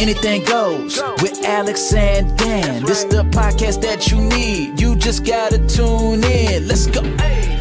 [0.00, 2.84] Anything goes with Alex and Dan.
[2.84, 4.80] This the podcast that you need.
[4.80, 6.68] You just gotta tune in.
[6.68, 7.02] Let's go.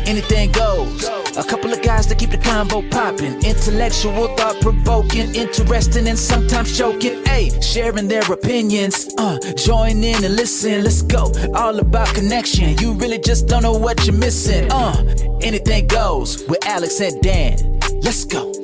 [0.06, 1.06] Anything goes.
[1.36, 3.44] A couple of guys to keep the convo popping.
[3.44, 7.26] Intellectual, thought provoking, interesting, and sometimes choking.
[7.26, 9.14] Hey, sharing their opinions.
[9.18, 10.84] Uh, join in and listen.
[10.84, 11.32] Let's go.
[11.56, 12.78] All about connection.
[12.78, 14.72] You really just don't know what you're missing.
[14.72, 14.94] Uh,
[15.42, 17.80] anything goes with Alex and Dan.
[18.02, 18.57] Let's go.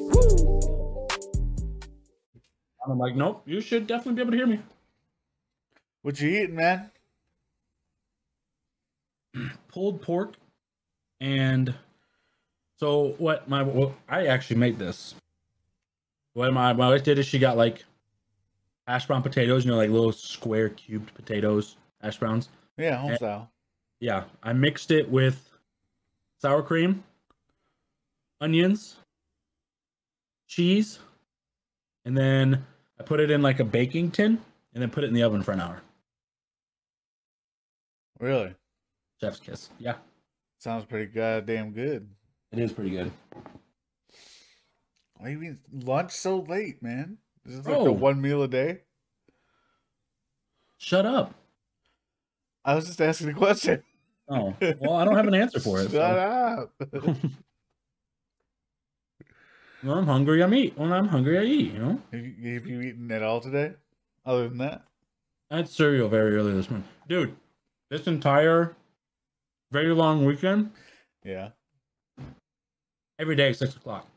[2.87, 4.59] I'm like, nope, you should definitely be able to hear me.
[6.01, 6.91] What you eating, man?
[9.69, 10.35] Pulled pork,
[11.21, 11.73] and
[12.77, 13.47] so what?
[13.47, 15.15] My well, I actually made this.
[16.33, 17.85] What my my wife did is she got like
[18.85, 22.49] hash brown potatoes, you know, like little square cubed potatoes, hash browns.
[22.77, 23.49] Yeah, home style.
[23.99, 25.49] Yeah, I mixed it with
[26.41, 27.03] sour cream,
[28.41, 28.97] onions,
[30.47, 30.99] cheese,
[32.03, 32.65] and then
[32.99, 34.39] I put it in like a baking tin
[34.73, 35.81] and then put it in the oven for an hour.
[38.19, 38.53] Really?
[39.19, 39.69] Chef's kiss.
[39.79, 39.95] Yeah,
[40.59, 42.07] Sounds pretty goddamn good.
[42.51, 43.11] it is pretty good.
[45.17, 47.17] Why do you eating lunch so late, man?
[47.45, 47.81] This Is this like Bro.
[47.81, 47.85] Oh.
[47.85, 48.81] the one meal a day?
[50.77, 51.33] Shut up.
[52.65, 53.83] I was just asking a question.
[54.29, 55.83] Oh, well, I don't have an answer for it.
[55.91, 56.71] Shut so- up.
[59.83, 60.77] When I'm hungry, I'm eat.
[60.77, 61.73] When I'm hungry, I eat.
[61.73, 63.73] You know, have, you, have you eaten at all today?
[64.25, 64.83] Other than that?
[65.51, 67.35] I had cereal very early this morning, dude.
[67.89, 68.75] This entire
[69.71, 70.71] very long weekend,
[71.23, 71.49] Yeah.
[73.19, 74.07] every day at six o'clock.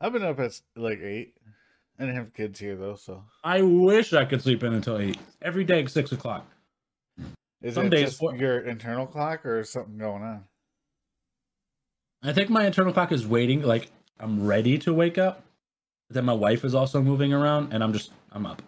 [0.00, 1.34] I've been up at like eight.
[1.98, 5.18] I didn't have kids here though, so I wish I could sleep in until eight.
[5.42, 6.46] Every day at six o'clock.
[7.60, 10.44] is Some it days just four- your internal clock or is something going on?
[12.22, 13.62] I think my internal clock is waiting.
[13.62, 13.90] Like
[14.20, 15.42] I'm ready to wake up,
[16.08, 18.62] but then my wife is also moving around, and I'm just I'm up.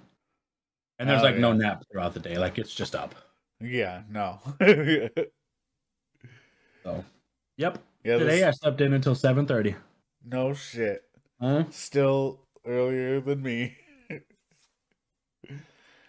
[0.98, 2.36] And there's Oh, like no nap throughout the day.
[2.36, 3.14] Like it's just up.
[3.60, 4.38] Yeah, no.
[6.82, 7.04] So,
[7.58, 7.78] yep.
[8.04, 9.74] yeah, Today this- I slept in until seven thirty.
[10.24, 11.02] no shit.
[11.40, 11.64] Huh?
[11.70, 13.76] Still earlier than me.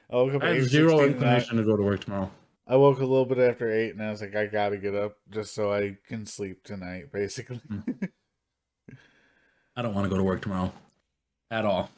[0.10, 2.30] I woke up I have 8:16 zero inclination to go to work tomorrow.
[2.68, 5.18] I woke a little bit after eight, and I was like, I gotta get up
[5.30, 7.12] just so I can sleep tonight.
[7.12, 7.80] Basically, hmm.
[9.76, 10.72] I don't want to go to work tomorrow
[11.50, 11.90] at all.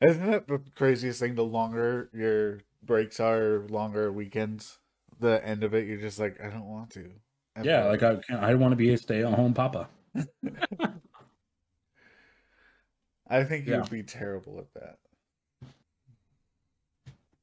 [0.00, 1.34] isn't that the craziest thing?
[1.34, 4.78] The longer your breaks are, longer weekends.
[5.20, 7.10] The end of it, you're just like, I don't want to.
[7.56, 9.88] ever." Yeah, like I I want to be a stay-at-home papa.
[13.28, 14.98] I think you'd be terrible at that.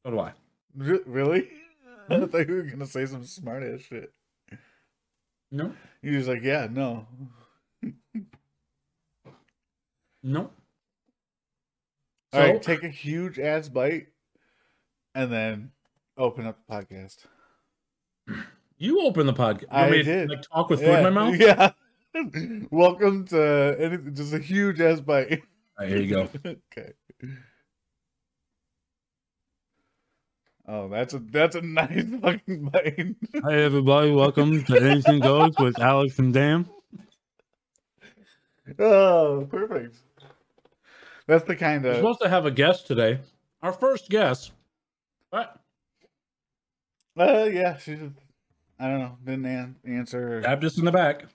[0.04, 0.34] So do I.
[0.75, 1.50] Re- really?
[2.09, 2.25] I Hmm?
[2.25, 4.12] thought you were gonna say some smart ass shit.
[5.52, 7.08] No, You're just like, yeah, no.
[10.28, 10.52] no.
[12.34, 14.08] All right, So- take a huge ass bite,
[15.16, 15.72] and then
[16.18, 17.26] open up the podcast.
[18.80, 19.66] You open the podcast.
[19.72, 20.30] I want me to, did.
[20.30, 21.36] Like talk with food in my mouth.
[21.40, 21.72] Yeah.
[22.70, 25.32] Welcome to anything, just a huge ass bite.
[25.32, 25.38] All
[25.80, 26.30] right, here you go.
[26.46, 26.92] okay.
[30.68, 33.16] Oh, that's a that's a nice fucking bite.
[33.44, 36.70] Hi everybody, welcome to Anything Goes with Alex and Dan.
[38.78, 39.96] oh, perfect.
[41.28, 41.94] That's the kind of.
[41.94, 43.20] We're supposed to have a guest today.
[43.62, 44.52] Our first guest.
[45.30, 45.60] What?
[47.20, 48.14] uh yeah, she just
[48.80, 50.42] I don't know, didn't an- answer.
[50.62, 51.26] just in the back.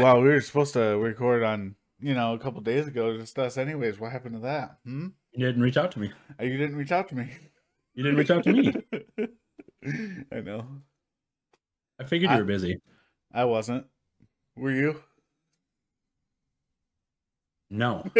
[0.00, 3.56] Well, we were supposed to record on, you know, a couple days ago, just us
[3.56, 4.00] anyways.
[4.00, 4.78] What happened to that?
[4.84, 5.08] Hmm?
[5.32, 6.10] You didn't reach out to me.
[6.40, 7.30] Uh, You didn't reach out to me.
[7.94, 8.72] You didn't reach out to me.
[10.32, 10.66] I know.
[12.00, 12.80] I figured you were busy.
[13.32, 13.86] I wasn't.
[14.56, 15.00] Were you?
[17.70, 18.04] No.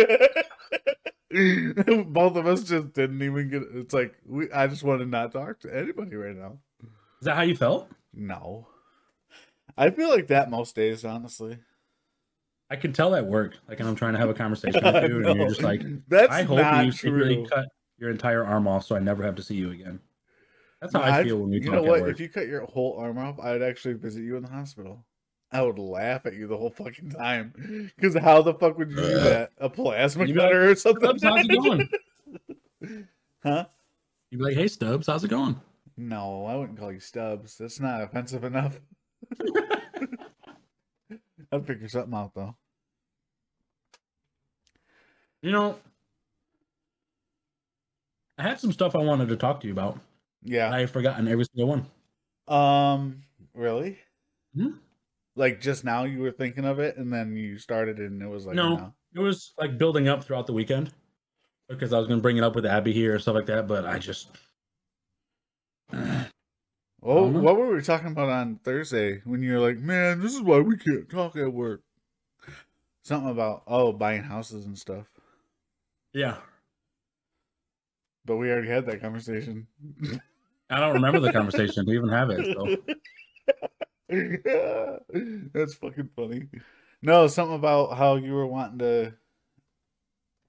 [1.31, 5.33] Both of us just didn't even get it's like we I just want to not
[5.33, 6.59] talk to anybody right now.
[6.83, 7.89] Is that how you felt?
[8.15, 8.67] No.
[9.77, 11.59] I feel like that most days, honestly.
[12.71, 13.57] I can tell that work.
[13.69, 16.33] Like, and I'm trying to have a conversation with you, and you're just like, That's
[16.33, 17.11] I hope not you true.
[17.11, 17.67] secretly cut
[17.99, 20.01] your entire arm off so I never have to see you again.
[20.81, 22.11] That's how I I'd- feel when we you talk know at what?
[22.11, 25.05] If you cut your whole arm off, I'd actually visit you in the hospital.
[25.51, 27.91] I would laugh at you the whole fucking time.
[27.97, 29.51] Because how the fuck would you do that?
[29.59, 31.19] A plasma You'd be like, cutter or something?
[31.19, 31.89] Stubbs, how's it going?
[33.43, 33.65] huh?
[34.31, 35.59] You'd be like, hey, Stubbs, how's it going?
[35.97, 37.57] No, I wouldn't call you Stubbs.
[37.57, 38.79] That's not offensive enough.
[41.51, 42.55] I'd figure something out though.
[45.41, 45.79] You know,
[48.37, 49.99] I had some stuff I wanted to talk to you about.
[50.43, 50.71] Yeah.
[50.71, 51.87] I've forgotten every single one.
[52.47, 53.23] Um.
[53.55, 53.99] Really?
[54.55, 54.73] Hmm?
[55.39, 58.45] Like just now you were thinking of it, and then you started, and it was
[58.45, 58.75] like No.
[58.77, 58.93] no.
[59.15, 60.93] It was like building up throughout the weekend.
[61.69, 63.87] because I was gonna bring it up with Abby here and stuff like that, but
[63.87, 64.31] I just
[67.01, 67.41] Oh, Uh-huh.
[67.41, 70.77] what were we talking about on Thursday when you're like, "Man, this is why we
[70.77, 71.83] can't talk at work."
[73.05, 75.07] Something about oh, buying houses and stuff.
[76.13, 76.39] yeah.
[78.25, 79.69] But we already had that conversation.
[80.69, 82.45] I don't remember the conversation to even have it.
[82.55, 82.77] So
[85.53, 86.49] That's fucking funny.
[87.03, 89.15] No, something about how you were wanting to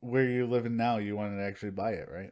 [0.01, 2.31] where you're living now, you wanted to actually buy it, right?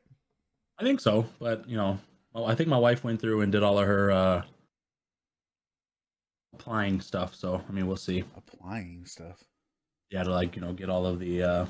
[0.79, 2.00] I think so, but you know,
[2.33, 4.44] well, I think my wife went through and did all of her uh
[6.53, 7.35] applying stuff.
[7.35, 8.23] So I mean, we'll see.
[8.35, 9.44] Applying stuff.
[10.09, 11.65] Yeah, to like you know get all of the uh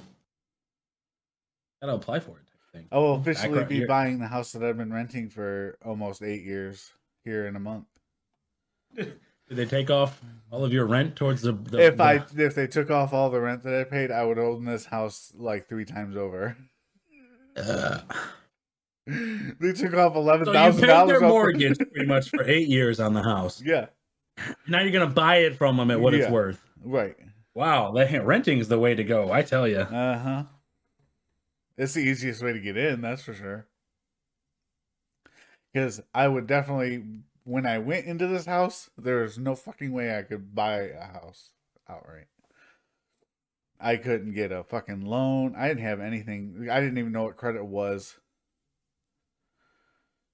[1.82, 2.46] gotta apply for it.
[2.54, 2.88] I think.
[2.92, 6.44] I will officially be you're- buying the house that I've been renting for almost eight
[6.44, 6.92] years
[7.24, 7.88] here in a month.
[9.50, 10.22] Did they take off
[10.52, 11.54] all of your rent towards the?
[11.54, 14.24] the if the- I if they took off all the rent that I paid, I
[14.24, 16.58] would own this house like three times over.
[17.56, 18.00] Uh,
[19.08, 21.20] they took off eleven so you dollars.
[21.20, 23.62] their mortgage pretty much for eight years on the house.
[23.66, 23.88] Yeah,
[24.68, 26.24] Now you're gonna buy it from them at what Yeah.
[26.24, 26.62] it's worth.
[26.84, 27.16] right.
[27.54, 29.32] Wow, that renting is the way to go.
[29.32, 29.80] I tell you.
[29.80, 30.44] Uh huh.
[31.76, 33.66] It's the easiest way to get in, that's for sure.
[35.74, 37.04] Because I would definitely,
[37.48, 41.52] when I went into this house, there's no fucking way I could buy a house
[41.88, 42.28] outright.
[43.80, 45.56] I couldn't get a fucking loan.
[45.58, 46.68] I didn't have anything.
[46.70, 48.18] I didn't even know what credit was.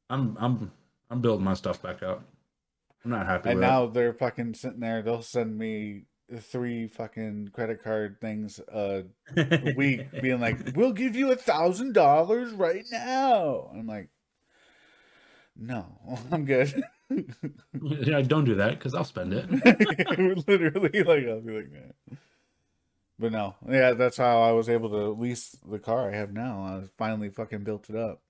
[0.10, 0.72] I'm I'm
[1.12, 2.24] I'm building my stuff back up.
[3.06, 5.04] I'm not happy And now they're fucking sitting there.
[5.04, 6.06] They'll send me
[6.40, 9.04] three fucking credit card things a
[9.76, 14.10] week, being like, "We'll give you a thousand dollars right now." I'm like,
[15.56, 16.00] "No,
[16.32, 16.84] I'm good."
[17.82, 19.50] Yeah, don't do that because I'll spend it.
[20.48, 22.18] Literally, like I'll be like that.
[23.20, 26.64] But no, yeah, that's how I was able to lease the car I have now.
[26.64, 28.22] I finally fucking built it up.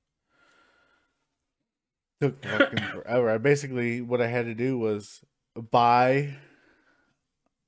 [2.21, 3.29] Took fucking forever.
[3.31, 5.21] I basically what I had to do was
[5.71, 6.35] buy.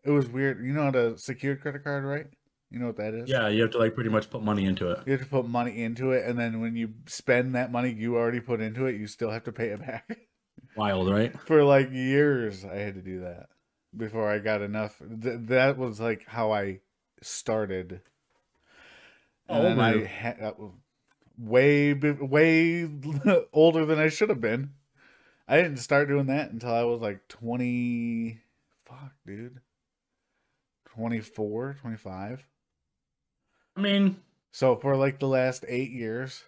[0.04, 0.64] It was weird.
[0.64, 2.28] You know how to secured credit card, right?
[2.70, 3.30] You know what that is?
[3.30, 5.00] Yeah, you have to like pretty much put money into it.
[5.06, 8.18] You have to put money into it, and then when you spend that money you
[8.18, 10.06] already put into it, you still have to pay it back.
[10.75, 11.38] Wild, right?
[11.39, 13.50] For like years, I had to do that
[13.95, 15.00] before I got enough.
[15.00, 16.81] Th- that was like how I
[17.22, 18.01] started.
[19.48, 20.54] And Oh, I had uh,
[21.38, 22.89] way, way
[23.54, 24.74] older than I should have been.
[25.48, 28.42] I didn't start doing that until I was like 20.
[28.86, 29.62] Fuck, dude.
[30.86, 32.48] 24, 25.
[33.78, 34.21] I mean,
[34.51, 36.44] So for like the last eight years,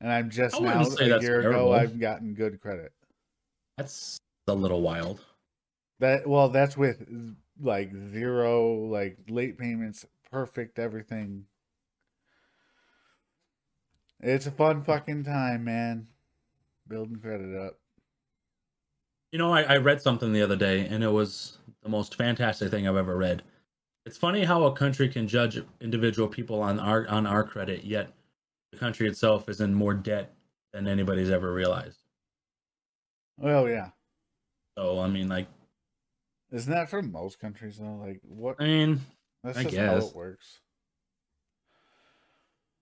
[0.00, 1.50] and I'm just now a year terrible.
[1.50, 2.92] ago, I've gotten good credit.
[3.76, 4.18] that's
[4.48, 5.24] a little wild.
[5.98, 7.06] That well, that's with
[7.60, 11.44] like zero, like late payments, perfect everything.
[14.20, 16.06] It's a fun fucking time, man.
[16.88, 17.78] Building credit up.
[19.32, 22.70] You know, I, I read something the other day, and it was the most fantastic
[22.70, 23.42] thing I've ever read.
[24.04, 28.12] It's funny how a country can judge individual people on our on our credit, yet
[28.72, 30.34] the country itself is in more debt
[30.72, 31.98] than anybody's ever realized.
[33.36, 33.90] Well, yeah.
[34.78, 35.48] So I mean, like,
[36.52, 37.96] Isn't that for most countries though?
[37.96, 38.56] Like what?
[38.60, 39.00] I mean,
[39.42, 40.60] That's I just how it works.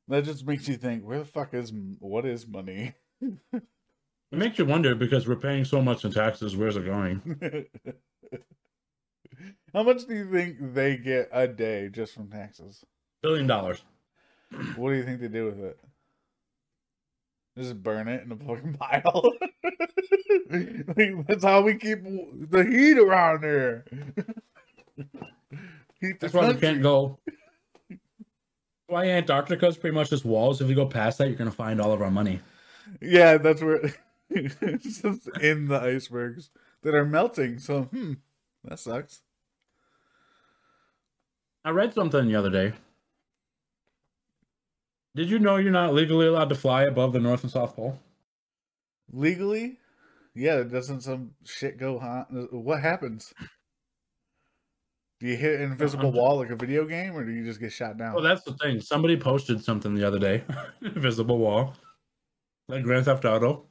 [0.08, 2.94] That just makes you think, where the fuck is what is money?
[3.20, 3.62] it
[4.32, 6.56] makes you wonder because we're paying so much in taxes.
[6.56, 7.20] Where's it going?
[9.74, 12.84] How much do you think they get a day just from taxes?
[13.22, 13.82] Billion dollars.
[14.76, 15.78] What do you think they do with it?
[17.56, 19.32] Just burn it in a fucking pile.
[20.50, 23.84] Like, that's how we keep the heat around here.
[26.00, 27.18] Heat the That's why we can't go.
[28.86, 30.62] Why Antarctica is pretty much just walls.
[30.62, 32.40] If you go past that, you're gonna find all of our money.
[33.02, 33.92] Yeah, that's where
[34.30, 36.50] it's just in the icebergs
[36.82, 37.58] that are melting.
[37.58, 38.14] So, hmm,
[38.64, 39.20] that sucks.
[41.64, 42.72] I read something the other day.
[45.18, 47.98] Did you know you're not legally allowed to fly above the North and South Pole?
[49.12, 49.80] Legally,
[50.32, 52.46] yeah, doesn't some shit go on?
[52.52, 53.34] What happens?
[55.18, 57.72] Do you hit an invisible wall like a video game, or do you just get
[57.72, 58.14] shot down?
[58.14, 58.80] Well, that's the thing.
[58.80, 60.44] Somebody posted something the other day.
[60.82, 61.74] Invisible wall.
[62.68, 63.64] Like Grand Theft Auto.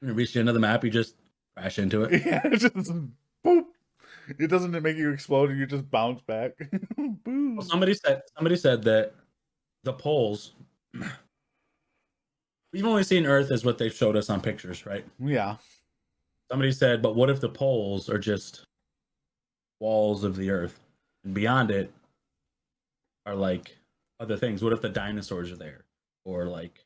[0.00, 1.16] You reach the end of the map, you just
[1.56, 2.22] crash into it.
[2.24, 2.76] yeah, it just
[3.44, 3.64] boop.
[4.38, 6.52] It doesn't make you explode, you just bounce back.
[6.96, 7.56] Boom.
[7.56, 9.14] Well, somebody said somebody said that
[9.82, 10.52] the poles
[12.72, 15.04] we've only seen Earth as what they've showed us on pictures, right?
[15.18, 15.56] Yeah,
[16.50, 18.64] Somebody said, but what if the poles are just
[19.80, 20.80] walls of the Earth,
[21.24, 21.92] and beyond it
[23.26, 23.76] are like
[24.18, 24.62] other things?
[24.62, 25.84] What if the dinosaurs are there?
[26.28, 26.84] or like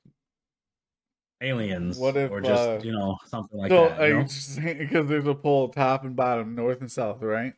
[1.40, 4.09] aliens What if, or just uh, you know something like so, that.
[4.09, 4.75] you know?
[4.78, 7.54] because there's a pole top and bottom, north and south, right?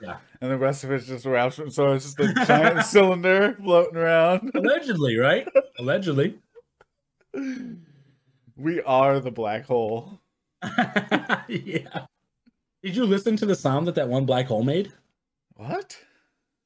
[0.00, 0.18] Yeah.
[0.40, 1.60] And the rest of it's just wraps.
[1.70, 4.50] So it's just a giant cylinder floating around.
[4.54, 5.48] Allegedly, right?
[5.78, 6.38] Allegedly.
[8.56, 10.20] We are the black hole.
[11.48, 12.06] yeah.
[12.82, 14.92] Did you listen to the sound that that one black hole made?
[15.56, 15.96] What?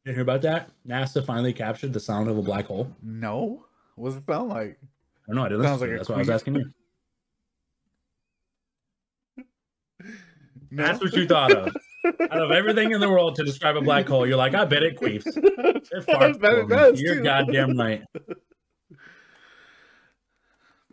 [0.04, 0.70] Did you hear about that?
[0.86, 2.94] NASA finally captured the sound of a black hole.
[3.02, 3.64] No.
[3.94, 4.78] What does it sound like?
[4.82, 5.44] I don't know.
[5.44, 6.70] I didn't listen Sounds like That's why I was asking you.
[10.74, 10.84] No.
[10.84, 11.76] That's what you thought of.
[12.04, 14.82] Out of everything in the world to describe a black hole, you're like, I bet
[14.82, 15.26] it queefs.
[15.36, 17.22] It I farts bet for it does, You're too.
[17.22, 18.02] goddamn right.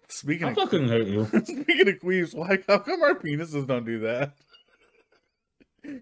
[0.08, 1.25] Speaking I of fucking hate you.
[1.46, 4.34] speaking of queefs, why how come our penises don't do that?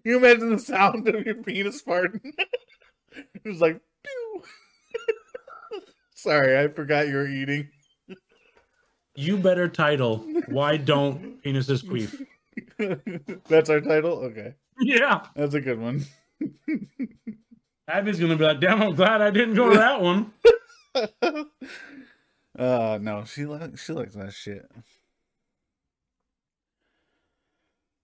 [0.03, 2.21] You imagine the sound of your penis farting?
[3.45, 4.43] It's like pew.
[6.13, 7.69] Sorry, I forgot you were eating.
[9.15, 12.23] You better title, Why Don't Penises Queef?
[13.47, 14.19] That's our title?
[14.25, 14.53] Okay.
[14.79, 15.25] Yeah.
[15.35, 16.05] That's a good one.
[17.87, 20.33] Abby's going to be like, damn, I'm glad I didn't go to that one.
[22.57, 24.65] Uh no, she likes she likes that shit.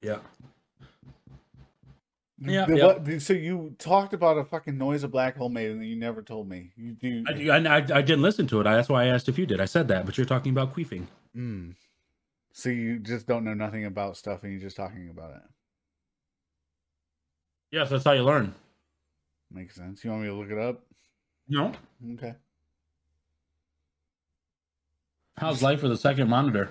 [0.01, 0.19] Yeah.
[2.45, 3.19] Yeah, yeah.
[3.19, 6.21] so you talked about a fucking noise a black hole made, and then you never
[6.21, 6.71] told me.
[6.75, 7.23] You do.
[7.25, 8.67] I, I, I didn't listen to it.
[8.67, 9.61] I, That's why I asked if you did.
[9.61, 11.07] I said that, but you're talking about queefing.
[11.37, 11.75] Mm.
[12.51, 15.41] So you just don't know nothing about stuff, and you're just talking about it.
[17.73, 18.53] Yes, that's how you learn.
[19.49, 20.03] Makes sense.
[20.03, 20.83] You want me to look it up?
[21.47, 21.71] No?
[22.13, 22.35] Okay.
[25.37, 26.69] How's life with a second monitor?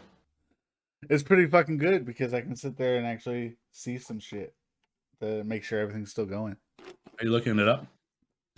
[1.10, 4.54] It's pretty fucking good because I can sit there and actually see some shit
[5.20, 6.56] to make sure everything's still going.
[6.78, 7.82] Are you looking it up?
[7.82, 7.88] Is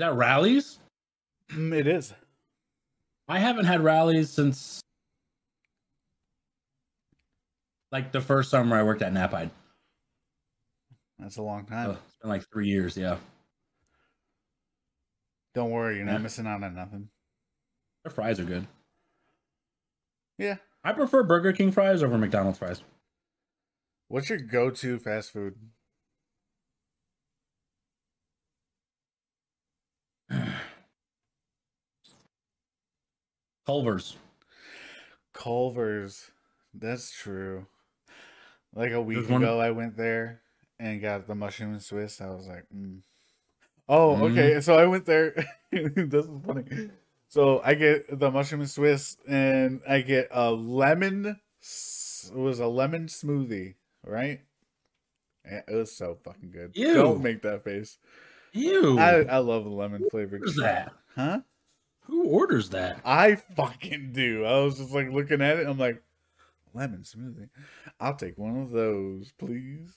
[0.00, 0.80] that Rally's?
[1.48, 2.12] Mm, it is.
[3.26, 4.82] I haven't had Rally's since
[7.90, 9.48] like the first summer I worked at Napide.
[11.18, 11.90] That's a long time.
[11.92, 13.18] it's been like three years, yeah.
[15.54, 16.18] Don't worry, you're not Yeah.
[16.18, 17.08] missing out on nothing.
[18.02, 18.66] Their fries are good.
[20.38, 20.56] Yeah.
[20.82, 22.82] I prefer Burger King fries over McDonald's fries.
[24.08, 25.54] What's your go-to fast food?
[33.66, 34.16] Culver's.
[35.32, 36.30] Culver's.
[36.74, 37.66] That's true.
[38.74, 40.40] Like a week There's one- ago, I went there
[40.78, 42.20] and got the mushroom and Swiss.
[42.20, 43.00] I was like, mm.
[43.88, 44.30] oh, Mm.
[44.32, 44.60] okay.
[44.60, 45.32] So I went there.
[45.72, 46.90] this is funny.
[47.28, 51.26] So I get the mushroom and Swiss, and I get a lemon.
[51.26, 53.74] It was a lemon smoothie,
[54.06, 54.40] right?
[55.44, 56.72] It was so fucking good.
[56.74, 56.94] Ew.
[56.94, 57.98] Don't make that face.
[58.52, 58.98] Ew.
[58.98, 60.38] I, I love the lemon flavor.
[60.38, 60.92] Who's that?
[61.16, 61.40] Huh?
[62.06, 63.00] Who orders that?
[63.04, 64.44] I fucking do.
[64.44, 65.66] I was just like looking at it.
[65.66, 66.02] I'm like,
[66.72, 67.48] lemon smoothie.
[67.98, 69.90] I'll take one of those, please.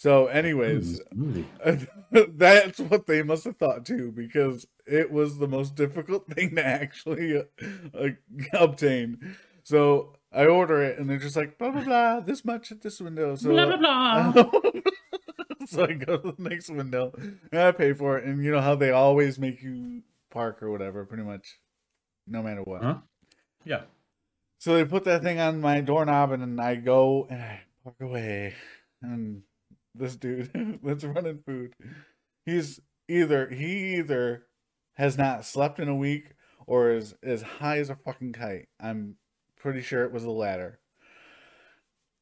[0.00, 0.98] So, anyways,
[2.10, 6.66] that's what they must have thought too, because it was the most difficult thing to
[6.66, 7.42] actually uh,
[7.92, 8.08] uh,
[8.58, 9.36] obtain.
[9.62, 12.98] So I order it, and they're just like blah blah blah, this much at this
[12.98, 13.34] window.
[13.34, 14.50] So blah blah blah.
[15.66, 17.12] so I go to the next window
[17.52, 20.70] and I pay for it, and you know how they always make you park or
[20.70, 21.58] whatever, pretty much,
[22.26, 22.82] no matter what.
[22.82, 22.98] Huh?
[23.66, 23.82] Yeah.
[24.60, 28.54] So they put that thing on my doorknob, and I go and I walk away.
[29.02, 29.42] And
[29.94, 31.74] this dude that's running food,
[32.44, 34.46] he's either he either
[34.94, 36.32] has not slept in a week
[36.66, 38.68] or is as high as a fucking kite.
[38.80, 39.16] I'm
[39.56, 40.80] pretty sure it was the latter.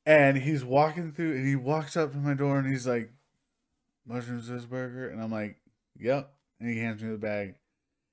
[0.07, 3.13] And he's walking through, and he walks up to my door, and he's like,
[4.07, 5.61] "Mushroom Swiss burger," and I'm like,
[5.99, 7.57] "Yep." And he hands me the bag,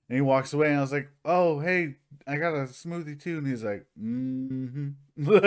[0.09, 1.95] and he walks away, and I was like, "Oh, hey,
[2.27, 5.41] I got a smoothie too," and he's like, "Mm-hmm," and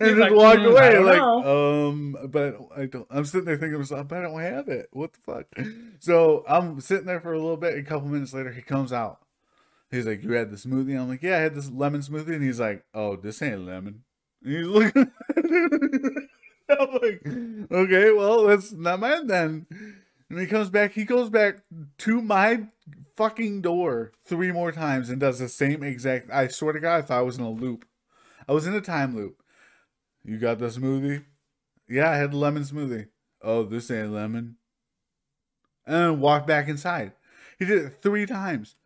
[0.00, 3.06] just like, walk "Mm, away, like, know." um, but I don't.
[3.10, 4.88] I'm sitting there thinking to myself, but I don't have it.
[4.92, 5.46] What the fuck?
[6.00, 7.78] So I'm sitting there for a little bit.
[7.78, 9.20] A couple minutes later, he comes out.
[9.90, 12.42] He's like, "You had the smoothie?" I'm like, "Yeah, I had this lemon smoothie," and
[12.42, 14.02] he's like, "Oh, this ain't lemon."
[14.44, 15.12] And he's looking.
[16.68, 17.26] I'm like,
[17.70, 19.66] "Okay, well, that's not mine then."
[20.28, 20.92] And he comes back.
[20.92, 21.62] He goes back
[21.98, 22.64] to my
[23.16, 26.30] fucking door three more times and does the same exact.
[26.30, 27.86] I swear to God, I thought I was in a loop.
[28.48, 29.42] I was in a time loop.
[30.24, 31.24] You got the smoothie?
[31.88, 33.08] Yeah, I had the lemon smoothie.
[33.42, 34.56] Oh, this ain't lemon.
[35.86, 37.12] And then walked back inside.
[37.58, 38.76] He did it three times.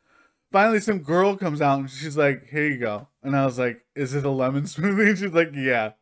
[0.52, 3.84] Finally, some girl comes out and she's like, "Here you go." And I was like,
[3.94, 5.92] "Is it a lemon smoothie?" And she's like, "Yeah."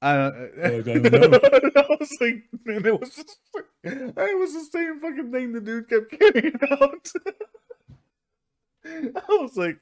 [0.00, 0.50] I don't.
[0.62, 1.84] I don't know.
[2.00, 3.14] I was like, man, it was.
[3.14, 3.38] Just,
[3.84, 7.10] it was the same fucking thing the dude kept carrying out.
[8.84, 9.78] I was like,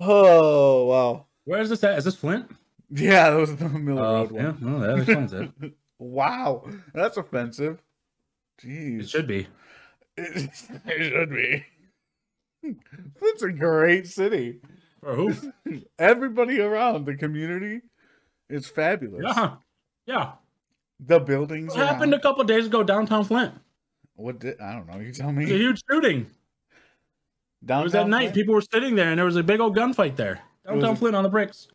[0.00, 1.26] Oh wow.
[1.44, 1.98] Where is this at?
[1.98, 2.50] Is this Flint?
[2.90, 4.72] Yeah, that was the Miller Uh, Road yeah, one.
[4.72, 5.50] well, that explains it.
[6.00, 7.82] Wow, that's offensive.
[8.62, 9.48] Jeez, It should be.
[10.16, 10.48] It,
[10.86, 11.66] it should be.
[13.20, 14.60] It's a great city.
[15.00, 15.34] For who?
[15.98, 17.80] Everybody around the community
[18.48, 19.24] is fabulous.
[19.26, 19.54] Yeah.
[20.06, 20.32] Yeah.
[21.00, 21.74] The buildings.
[21.76, 23.54] What happened a around- couple days ago downtown Flint?
[24.16, 24.98] What did I don't know?
[24.98, 26.26] You tell It was a huge shooting.
[27.64, 28.20] Downtown It was at Downtown night.
[28.22, 28.34] Flint?
[28.34, 30.40] People were sitting there and there was a big old gunfight there.
[30.66, 31.68] Downtown Flint on the bricks.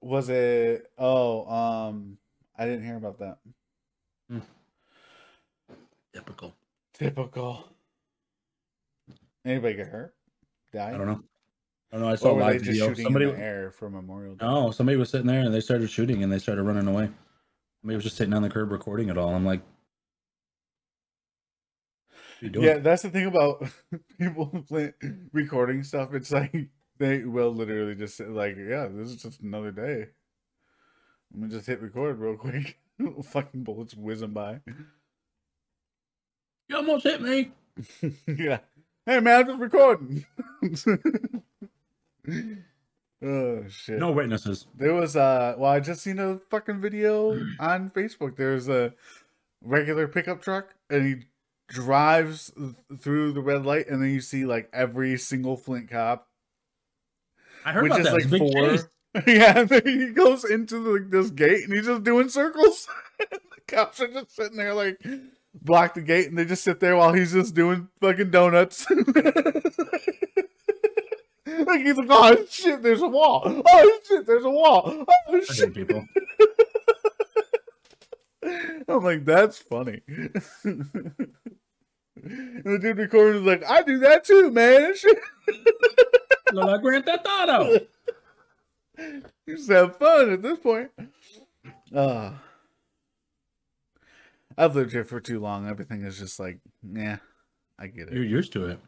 [0.00, 0.90] Was it?
[0.98, 2.18] Oh, um,
[2.56, 3.38] I didn't hear about that.
[6.14, 6.54] Typical.
[6.94, 7.68] Typical.
[9.44, 10.14] Anybody get hurt?
[10.72, 10.88] Die?
[10.88, 11.22] I don't know.
[11.92, 12.12] I don't know.
[12.12, 12.88] I saw Or a were they live just video.
[12.88, 14.44] shooting Somebody, in the air for Memorial Day?
[14.46, 17.08] no, somebody was sitting there and they started shooting and they started running away.
[17.80, 19.34] Somebody was just sitting on the curb recording it all.
[19.34, 19.62] I'm like,
[22.10, 22.66] what are you doing?
[22.66, 23.64] Yeah, that's the thing about
[24.18, 24.94] people play,
[25.32, 26.12] recording stuff.
[26.12, 26.68] It's like
[26.98, 30.06] they will literally just say, like, "Yeah, this is just another day."
[31.32, 32.78] Let me just hit record real quick.
[33.24, 34.60] Fucking bullets whizzing by.
[36.68, 37.52] You almost hit me.
[38.26, 38.58] yeah.
[39.06, 40.24] Hey man, I'm just recording.
[43.22, 43.98] Oh shit.
[43.98, 44.66] No witnesses.
[44.74, 48.36] There was uh well I just seen a fucking video on Facebook.
[48.36, 48.94] There's a
[49.62, 51.16] regular pickup truck and he
[51.68, 52.52] drives
[53.00, 56.28] through the red light and then you see like every single Flint cop,
[57.64, 58.14] I heard which about is that.
[58.14, 58.90] like a big four.
[59.26, 62.86] yeah, and then he goes into like this gate and he's just doing circles.
[63.18, 65.00] the cops are just sitting there like
[65.54, 68.86] block the gate and they just sit there while he's just doing fucking donuts.
[71.66, 73.42] like he's like, oh shit, there's a wall.
[73.44, 75.04] Oh shit, there's a wall.
[75.28, 75.74] Oh shit.
[75.74, 76.04] people.
[78.88, 80.00] I'm like, that's funny.
[80.64, 81.10] and
[82.64, 84.94] the dude recording is like, I do that too, man.
[86.52, 87.80] Look like Grand Theft Auto.
[88.98, 90.90] You just have fun at this point.
[91.94, 92.32] Uh,
[94.56, 95.68] I've lived here for too long.
[95.68, 97.18] Everything is just like, yeah,
[97.78, 98.14] I get it.
[98.14, 98.80] You're used to it.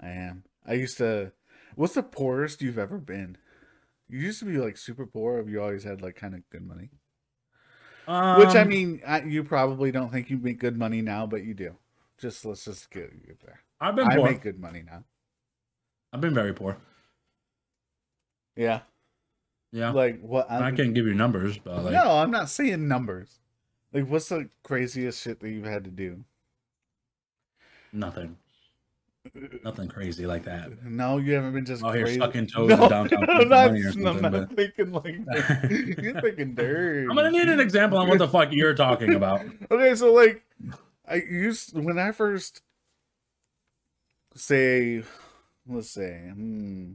[0.00, 0.44] I am.
[0.66, 1.32] I used to.
[1.80, 3.38] What's the poorest you've ever been?
[4.06, 6.60] You used to be like super poor, or you always had like kind of good
[6.60, 6.90] money.
[8.06, 11.42] Um, Which I mean, I, you probably don't think you make good money now, but
[11.42, 11.76] you do.
[12.18, 13.60] Just let's just get, get there.
[13.80, 14.30] I've been I poor.
[14.30, 15.04] make good money now.
[16.12, 16.76] I've been very poor.
[18.56, 18.80] Yeah.
[19.72, 19.92] Yeah.
[19.92, 20.50] Like what?
[20.50, 23.38] I can't give you numbers, but like, no, I'm not saying numbers.
[23.94, 26.24] Like, what's the craziest shit that you've had to do?
[27.90, 28.36] nothing.
[29.64, 30.82] Nothing crazy like that.
[30.82, 32.18] No, you haven't been just Out here crazy.
[32.20, 35.96] sucking toes no, in downtown I'm not, I'm not but- thinking like that.
[36.02, 37.06] You're thinking dirty.
[37.08, 39.42] I'm gonna need an example on what the fuck you're talking about.
[39.70, 40.42] Okay, so like,
[41.06, 42.62] I used when I first
[44.34, 45.02] say,
[45.66, 46.92] let's say, hmm,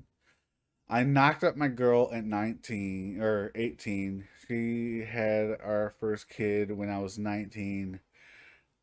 [0.89, 4.27] I knocked up my girl at 19 or 18.
[4.47, 7.99] She had our first kid when I was 19.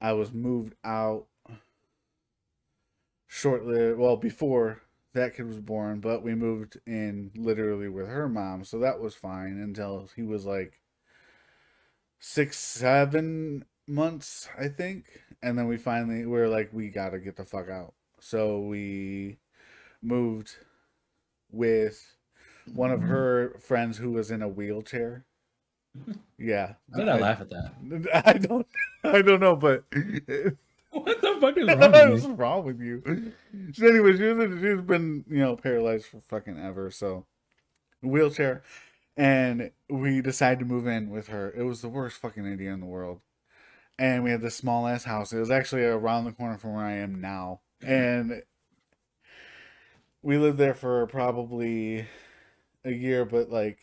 [0.01, 1.27] I was moved out
[3.33, 4.83] shortly, well, before
[5.15, 9.15] that kid was born, but we moved in literally with her mom, so that was
[9.15, 10.83] fine until he was like
[12.19, 15.07] six, seven months, I think.
[15.43, 17.95] And then we finally we were like, we gotta get the fuck out.
[18.21, 19.39] So we
[20.03, 20.57] moved
[21.51, 22.15] with
[22.75, 23.09] one of mm-hmm.
[23.09, 25.25] her friends who was in a wheelchair.
[26.39, 26.73] Yeah.
[26.93, 28.27] How did I laugh at that?
[28.27, 28.67] I don't
[29.05, 29.85] I don't know, but
[30.93, 33.03] What the fuck is wrong What's wrong with you?
[33.75, 37.27] So anyway, she was, she's been, you know, paralyzed for fucking ever, so
[38.03, 38.63] wheelchair.
[39.17, 41.53] And we decided to move in with her.
[41.53, 43.21] It was the worst fucking idea in the world.
[43.99, 45.33] And we had this small ass house.
[45.33, 47.61] It was actually around the corner from where I am now.
[47.83, 48.43] And
[50.23, 52.07] we lived there for probably
[52.85, 53.79] a year, but like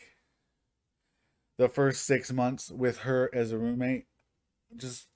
[1.58, 4.06] the first six months with her as a roommate,
[4.76, 5.06] just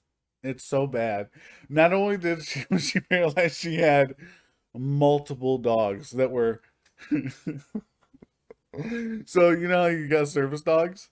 [0.47, 1.29] it's so bad.
[1.69, 4.15] Not only did she she paralyzed, she had
[4.75, 6.61] multiple dogs that were.
[9.25, 11.09] so you know how you got service dogs.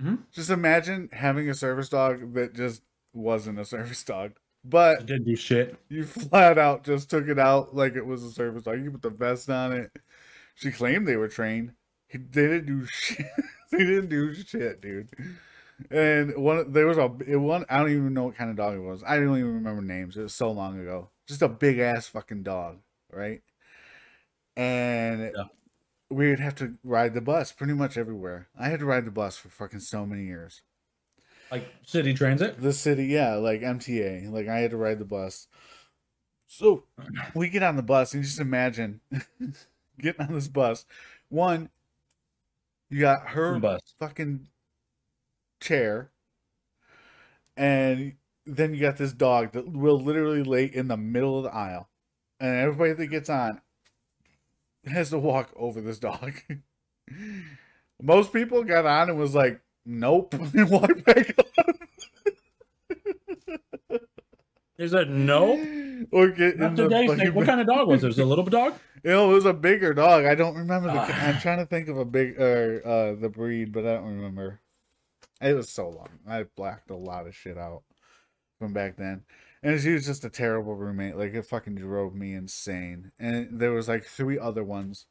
[0.00, 0.24] Mhm.
[0.32, 2.82] Just imagine having a service dog that just
[3.14, 4.32] wasn't a service dog,
[4.64, 5.76] but I didn't do shit.
[5.88, 8.82] you flat out just took it out like it was a service dog.
[8.82, 9.90] You put the vest on it.
[10.54, 11.72] She claimed they were trained.
[12.08, 13.26] He didn't do shit.
[13.72, 15.10] they didn't do shit, dude.
[15.90, 18.74] And one there was a it one I don't even know what kind of dog
[18.76, 19.02] it was.
[19.04, 20.16] I don't even remember names.
[20.16, 21.10] It was so long ago.
[21.26, 22.80] Just a big ass fucking dog,
[23.12, 23.42] right?
[24.56, 25.44] And Yeah.
[26.10, 28.48] we would have to ride the bus pretty much everywhere.
[28.58, 30.62] I had to ride the bus for fucking so many years.
[31.50, 32.60] Like city transit.
[32.60, 34.26] The city, yeah, like MTA.
[34.28, 35.48] Like I had to ride the bus.
[36.46, 36.84] So
[37.34, 39.00] we get on the bus and just imagine
[40.00, 40.86] getting on this bus.
[41.28, 41.70] One,
[42.88, 43.94] you got her Bus.
[43.98, 44.48] fucking
[45.60, 46.10] chair,
[47.56, 48.14] and
[48.44, 51.88] then you got this dog that will literally lay in the middle of the aisle,
[52.40, 53.60] and everybody that gets on
[54.86, 56.34] has to walk over this dog.
[58.02, 61.74] Most people got on and was like, "Nope," and walked back on.
[64.78, 65.86] Is it no?
[66.10, 67.34] or get in the today, Snake.
[67.34, 68.08] What kind of dog was it?
[68.08, 68.74] Was it a little dog?
[69.02, 70.24] You know, it was a bigger dog.
[70.24, 71.00] I don't remember the.
[71.00, 71.26] Ah.
[71.26, 74.60] I'm trying to think of a big uh, uh the breed, but I don't remember.
[75.40, 76.08] It was so long.
[76.26, 77.82] I blacked a lot of shit out
[78.58, 79.22] from back then,
[79.62, 81.16] and she was just a terrible roommate.
[81.16, 83.12] Like it fucking drove me insane.
[83.18, 85.06] And there was like three other ones,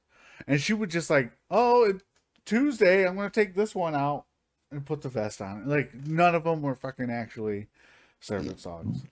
[0.48, 2.04] and she would just like, oh, it,
[2.46, 4.26] Tuesday, I'm gonna take this one out
[4.72, 5.68] and put the vest on.
[5.68, 7.68] Like none of them were fucking actually
[8.20, 9.04] service songs.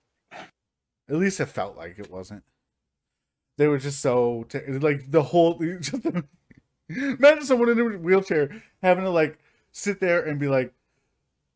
[1.10, 2.44] At least it felt like it wasn't.
[3.58, 5.60] They were just so t- like the whole.
[5.80, 6.06] Just,
[6.90, 9.38] imagine someone in a wheelchair having to like
[9.72, 10.74] sit there and be like,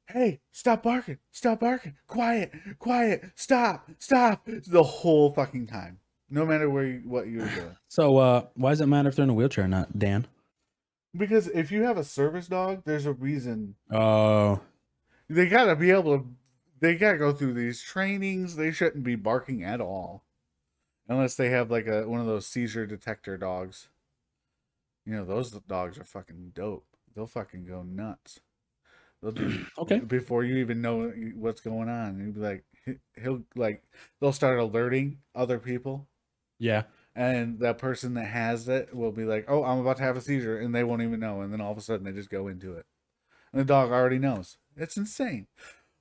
[0.08, 1.18] "Hey, stop barking!
[1.32, 1.96] Stop barking!
[2.08, 2.52] Quiet!
[2.80, 3.24] Quiet!
[3.36, 3.90] Stop!
[4.00, 7.76] Stop!" The whole fucking time, no matter where you, what you're doing.
[7.90, 10.28] So, uh, why does it matter if they're in a wheelchair or not, Dan?
[11.16, 14.60] Because if you have a service dog, there's a reason Oh,
[15.30, 16.28] they gotta be able to.
[16.80, 18.56] They gotta go through these trainings.
[18.56, 20.26] They shouldn't be barking at all,
[21.08, 23.90] unless they have like a one of those seizure detector dogs.
[25.06, 26.86] You know those dogs are fucking dope.
[27.16, 28.42] They'll fucking go nuts.
[29.22, 29.34] They'll
[29.78, 30.00] Okay.
[30.00, 32.20] before you even know what's going on.
[32.20, 33.84] You'll be like, he- he'll like
[34.20, 36.08] they'll start alerting other people,
[36.60, 36.84] yeah.
[37.16, 40.22] and that person that has it will be like, "Oh, I'm about to have a
[40.22, 42.48] seizure," and they won't even know, and then all of a sudden they just go
[42.48, 42.86] into it,
[43.52, 44.58] and the dog already knows.
[44.76, 45.48] It's insane.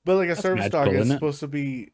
[0.05, 1.93] But like a That's service dog magical, is isn't supposed to be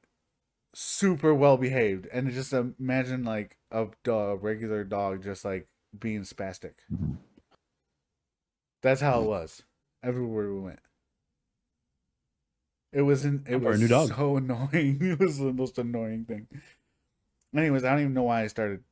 [0.74, 6.74] super well behaved, and just imagine like a dog, regular dog just like being spastic.
[6.92, 7.14] Mm-hmm.
[8.82, 9.62] That's how it was
[10.02, 10.80] everywhere we went.
[12.92, 13.48] It wasn't.
[13.48, 14.08] It was new dog.
[14.08, 14.98] so annoying.
[15.00, 16.46] It was the most annoying thing.
[17.54, 18.82] Anyways, I don't even know why I started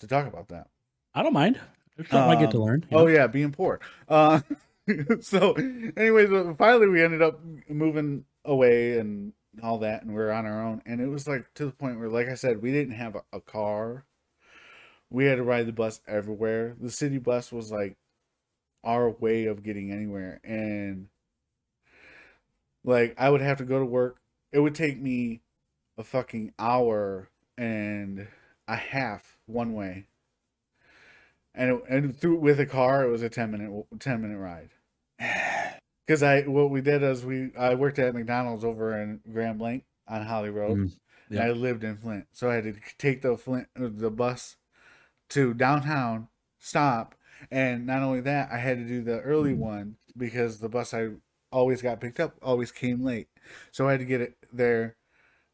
[0.00, 0.68] to talk about that.
[1.14, 1.60] I don't mind.
[1.96, 2.86] It's something I get to Um, learn.
[2.92, 3.06] Oh know?
[3.08, 3.80] yeah, being poor.
[4.08, 4.40] Uh,
[5.20, 5.54] so,
[5.96, 9.32] anyways, uh, finally we ended up moving away and
[9.62, 10.82] all that, and we are on our own.
[10.86, 13.22] And it was like to the point where, like I said, we didn't have a,
[13.32, 14.04] a car.
[15.10, 16.76] We had to ride the bus everywhere.
[16.80, 17.96] The city bus was like
[18.84, 21.08] our way of getting anywhere, and
[22.84, 24.20] like I would have to go to work.
[24.52, 25.42] It would take me
[25.98, 28.28] a fucking hour and
[28.66, 30.06] a half one way.
[31.54, 34.70] And it, and through with a car it was a 10 minute 10 minute ride.
[36.06, 39.84] Because i what we did is we i worked at mcdonald's over in grand blanc
[40.08, 40.78] on holly road.
[40.78, 40.92] Mm,
[41.28, 42.26] and i lived in flint.
[42.32, 44.56] So i had to take the flint uh, the bus
[45.30, 47.14] to downtown stop.
[47.50, 51.08] And not only that i had to do the early one because the bus i
[51.50, 53.28] always got picked up always came late
[53.70, 54.96] so i had to get it there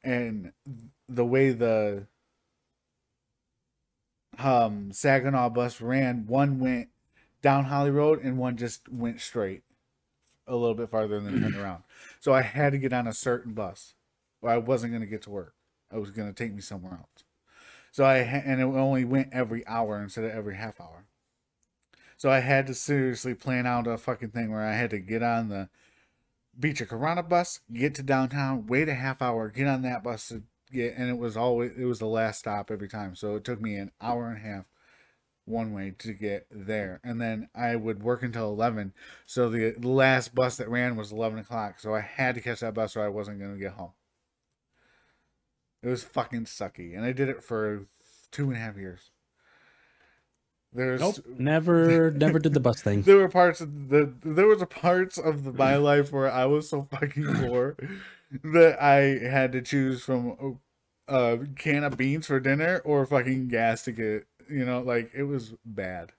[0.03, 0.53] and
[1.09, 2.07] the way the
[4.39, 6.89] um Saginaw bus ran, one went
[7.43, 9.63] down Holly Road and one just went straight
[10.47, 11.85] a little bit farther and then turned around.
[12.21, 13.95] So I had to get on a certain bus
[14.43, 15.55] or I wasn't going to get to work.
[15.93, 17.25] It was going to take me somewhere else.
[17.93, 21.05] So I and it only went every hour instead of every half hour.
[22.17, 25.23] So I had to seriously plan out a fucking thing where I had to get
[25.23, 25.69] on the
[26.59, 30.29] Beach of Corona bus, get to downtown, wait a half hour, get on that bus
[30.29, 33.17] to get, and it was always it was the last stop every time.
[33.17, 34.65] So it took me an hour and a half
[35.47, 38.93] one way to get there, and then I would work until eleven.
[39.27, 41.81] So the last bus that ran was eleven o'clock.
[41.81, 43.93] So I had to catch that bus, or I wasn't gonna get home.
[45.83, 47.87] It was fucking sucky, and I did it for
[48.31, 49.11] two and a half years.
[50.75, 51.25] There's Nope.
[51.39, 53.03] Never, never did the bus thing.
[53.03, 56.47] there were parts of the there was a parts of the, my life where I
[56.47, 57.77] was so fucking poor
[58.43, 60.59] that I had to choose from
[61.09, 65.13] uh, a can of beans for dinner or fucking gas to get you know like
[65.15, 66.13] it was bad.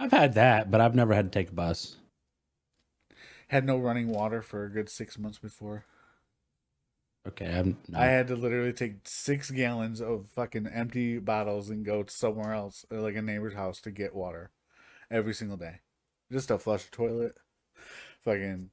[0.00, 1.96] I've had that, but I've never had to take a bus.
[3.48, 5.84] Had no running water for a good six months before.
[7.26, 7.78] Okay, I'm.
[7.88, 7.98] No.
[7.98, 12.84] I had to literally take six gallons of fucking empty bottles and go somewhere else,
[12.92, 14.50] uh, like a neighbor's house, to get water
[15.10, 15.80] every single day,
[16.30, 17.34] just to flush the toilet.
[18.24, 18.70] Fucking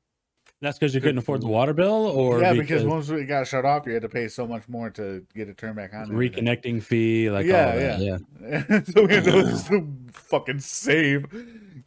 [0.62, 3.64] That's because you couldn't afford the water bill, or yeah, because once it got shut
[3.64, 6.10] off, you had to pay so much more to get it turned back on.
[6.10, 8.00] reconnecting fee, like Yeah, all that.
[8.00, 8.18] yeah.
[8.42, 8.84] yeah.
[8.84, 11.26] so we had to so fucking save.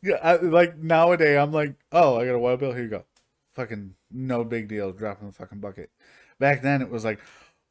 [0.03, 2.73] Yeah, I, like nowadays, I'm like, oh, I got a water bill.
[2.73, 3.05] Here you go.
[3.55, 4.93] Fucking no big deal.
[4.93, 5.91] Drop in the fucking bucket.
[6.39, 7.21] Back then, it was like,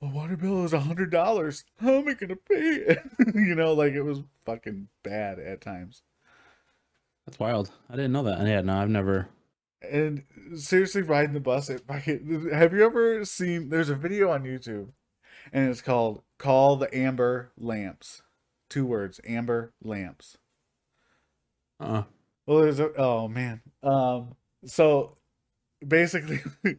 [0.04, 1.64] a water bill is a hundred dollars.
[1.80, 3.00] How am I gonna pay it?
[3.34, 6.04] you know, like it was fucking bad at times.
[7.26, 7.72] That's wild.
[7.90, 8.46] I didn't know that.
[8.46, 9.30] Yeah, no, I've never.
[9.82, 10.24] And
[10.56, 12.50] seriously, riding the bus, fucking.
[12.52, 13.70] Have you ever seen?
[13.70, 14.90] There's a video on YouTube,
[15.54, 18.24] and it's called "Call the Amber Lamps."
[18.70, 20.38] Two words: Amber Lamps.
[21.80, 22.04] Uh.
[22.46, 23.62] Well, there's a oh man.
[23.82, 25.18] Um, so
[25.88, 26.42] basically,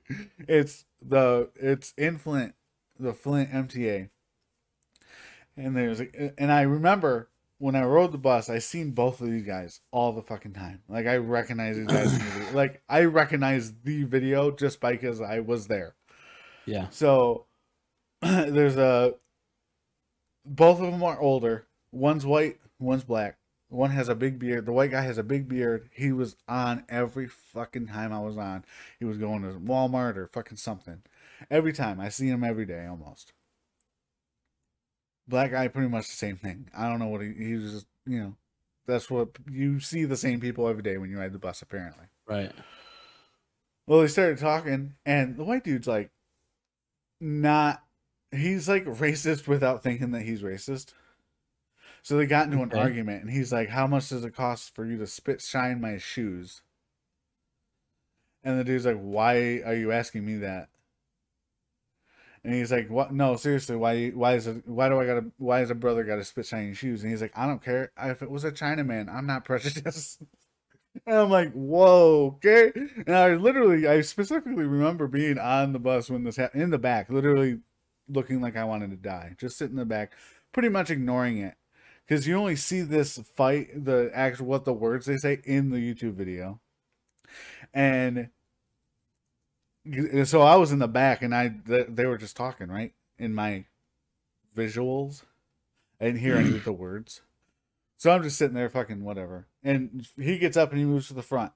[0.49, 2.55] it's the it's in Flint,
[2.99, 4.09] the Flint MTA,
[5.57, 6.01] and there's
[6.39, 10.13] and I remember when I rode the bus, I seen both of these guys all
[10.13, 10.83] the fucking time.
[10.89, 12.53] Like I recognize these guys, the video.
[12.55, 15.95] like I recognize the video just because I was there.
[16.67, 16.89] Yeah.
[16.91, 17.47] So
[18.23, 19.15] there's a
[20.45, 21.67] both of them are older.
[21.93, 23.39] One's white, one's black.
[23.75, 24.67] One has a big beard.
[24.67, 25.89] The white guy has a big beard.
[25.93, 28.65] He was on every fucking time I was on.
[28.99, 31.03] He was going to Walmart or fucking something.
[31.51, 32.01] Every time.
[32.01, 33.33] I see him every day almost.
[35.27, 36.69] Black guy, pretty much the same thing.
[36.77, 38.37] I don't know what he, he was just, you know,
[38.87, 42.05] that's what you see the same people every day when you ride the bus, apparently.
[42.29, 42.53] Right.
[43.87, 46.11] Well, they started talking, and the white dude's like,
[47.21, 47.83] not,
[48.31, 50.93] he's like racist without thinking that he's racist.
[52.05, 52.73] So they got into an Okay.
[52.73, 55.99] argument, and he's like, How much does it cost for you to spit shine my
[55.99, 56.63] shoes?
[58.45, 60.69] And the dude's like, Why are you asking me that?
[62.43, 63.13] And he's like, "What?
[63.13, 63.77] No, seriously.
[63.77, 64.11] Why?
[64.11, 64.67] Why is it?
[64.69, 65.31] Why do I gotta?
[65.39, 67.63] Why is a brother got to spit shine your shoes?" And he's like, "I don't
[67.63, 67.91] care.
[67.99, 70.23] If it was a Chinaman, I'm not prejudiced."
[71.07, 72.73] And I'm like, whoa, okay.
[73.07, 76.79] And I literally, I specifically remember being on the bus when this happened, in the
[76.79, 77.61] back, literally
[78.09, 80.13] looking like I wanted to die, just sitting in the back,
[80.53, 81.57] pretty much ignoring it.
[82.07, 85.79] Because you only see this fight, the actual, what the words they say in the
[85.79, 86.61] YouTube video.
[87.73, 88.29] And
[90.25, 92.93] so I was in the back and I, they, they were just talking, right?
[93.19, 93.65] In my
[94.57, 95.23] visuals.
[96.01, 97.23] I didn't hear any of the words.
[97.97, 99.47] So I'm just sitting there fucking whatever.
[99.63, 101.53] And he gets up and he moves to the front.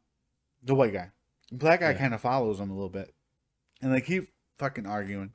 [0.62, 1.10] The white guy.
[1.50, 1.98] The black guy Yeah.
[1.98, 3.14] kind of follows him a little bit.
[3.82, 5.34] And they keep fucking arguing.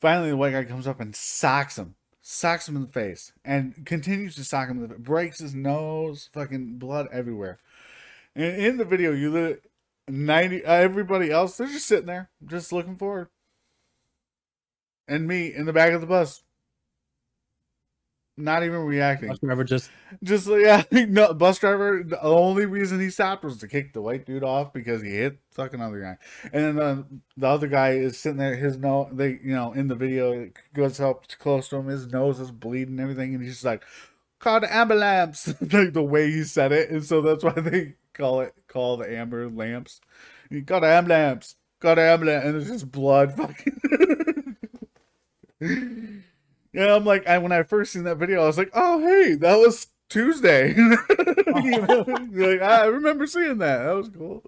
[0.00, 1.96] Finally, the white guy comes up and socks him.
[2.26, 3.32] Socks him in the face.
[3.44, 6.30] And continues to sock him in the face, Breaks his nose.
[6.32, 7.58] Fucking blood everywhere.
[8.34, 9.60] And in the video, you look
[10.08, 13.28] 90 everybody else, they're just sitting there, just looking forward.
[15.06, 16.42] And me in the back of the bus.
[18.36, 19.90] Not even reacting Bus driver just
[20.24, 22.02] just yeah, no bus driver.
[22.04, 25.38] The only reason he stopped was to kick the white dude off because he hit
[25.52, 26.16] fucking other guy,
[26.52, 28.56] and then the, the other guy is sitting there.
[28.56, 31.86] His nose, they you know in the video it goes up close to him.
[31.86, 33.84] His nose is bleeding, and everything, and he's just like,
[34.40, 38.40] "Call the ambulance!" like the way he said it, and so that's why they call
[38.40, 40.00] it call the amber lamps.
[40.50, 44.56] You got the ambulance, got the ambulance, and it's just blood fucking.
[46.74, 49.36] Yeah, I'm like, I, when I first seen that video, I was like, oh, hey,
[49.36, 50.74] that was Tuesday.
[50.76, 50.88] you
[51.80, 52.04] know?
[52.32, 53.84] like, I remember seeing that.
[53.84, 54.42] That was cool.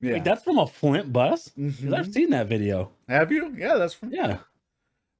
[0.00, 0.14] Yeah.
[0.14, 1.50] wait, that's from a Flint bus.
[1.58, 1.92] Mhm.
[1.92, 2.92] I've seen that video.
[3.08, 3.52] Have you?
[3.56, 4.12] Yeah, that's from.
[4.12, 4.38] Yeah.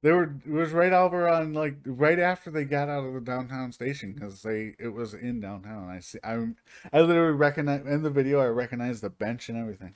[0.03, 0.35] They were.
[0.45, 4.13] It was right over on like right after they got out of the downtown station
[4.13, 5.89] because they it was in downtown.
[5.89, 6.19] I see.
[6.23, 6.47] I
[6.93, 8.39] I literally recognize in the video.
[8.39, 9.95] I recognize the bench and everything.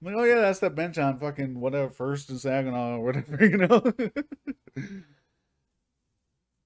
[0.00, 3.38] I'm like, oh yeah, that's that bench on fucking whatever First and Saginaw or whatever,
[3.46, 3.82] you know.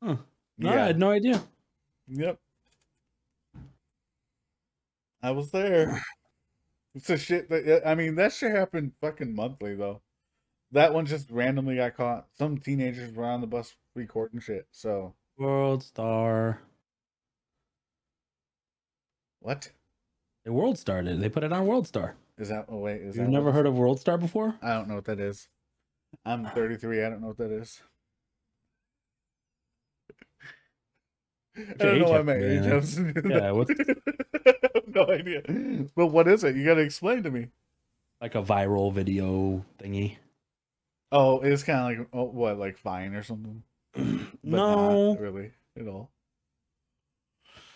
[0.03, 0.17] Huh.
[0.57, 1.43] No, I had no idea.
[2.09, 2.39] Yep.
[5.23, 6.03] I was there.
[6.95, 10.01] It's a shit that I mean that shit happened fucking monthly though.
[10.73, 12.27] That one just randomly got caught.
[12.37, 14.67] Some teenagers were on the bus recording shit.
[14.73, 16.61] So World Star.
[19.41, 19.71] what
[20.45, 21.21] The World Star did.
[21.21, 22.17] They put it on World Star.
[22.39, 22.67] Is that?
[22.69, 24.55] Oh wait, is You've that never heard of World Star before?
[24.63, 25.49] I don't know what that is.
[26.25, 27.05] I'm 33.
[27.05, 27.83] I don't know what that is.
[31.57, 32.65] I don't know why my age.
[32.65, 33.71] Yeah, what's-
[34.47, 35.43] I have no idea.
[35.97, 36.55] But what is it?
[36.57, 37.49] You gotta explain to me.
[38.21, 40.17] Like a viral video thingy.
[41.11, 43.63] Oh, it's kind of like oh, what, like Vine or something?
[44.45, 46.11] But no, not really at all.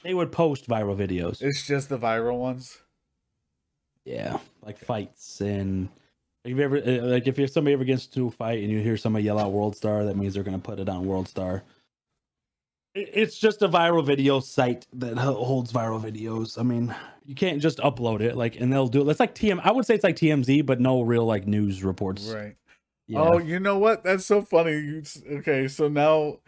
[0.03, 1.43] they would post viral videos.
[1.43, 2.79] It's just the viral ones.
[4.05, 5.89] Yeah, like fights and
[6.45, 8.71] like if you ever uh, like if you're somebody ever gets to a fight and
[8.71, 11.29] you hear somebody yell out World Star, that means they're gonna put it on World
[11.29, 11.63] Star.
[12.95, 16.59] It's just a viral video site that holds viral videos.
[16.59, 19.11] I mean, you can't just upload it like, and they'll do it.
[19.11, 19.61] It's like TM.
[19.65, 22.27] I would say it's like TMZ, but no real like news reports.
[22.27, 22.57] Right.
[23.07, 23.21] Yeah.
[23.21, 24.05] Oh, you know what?
[24.05, 24.73] That's so funny.
[24.73, 25.03] You,
[25.39, 26.39] okay, so now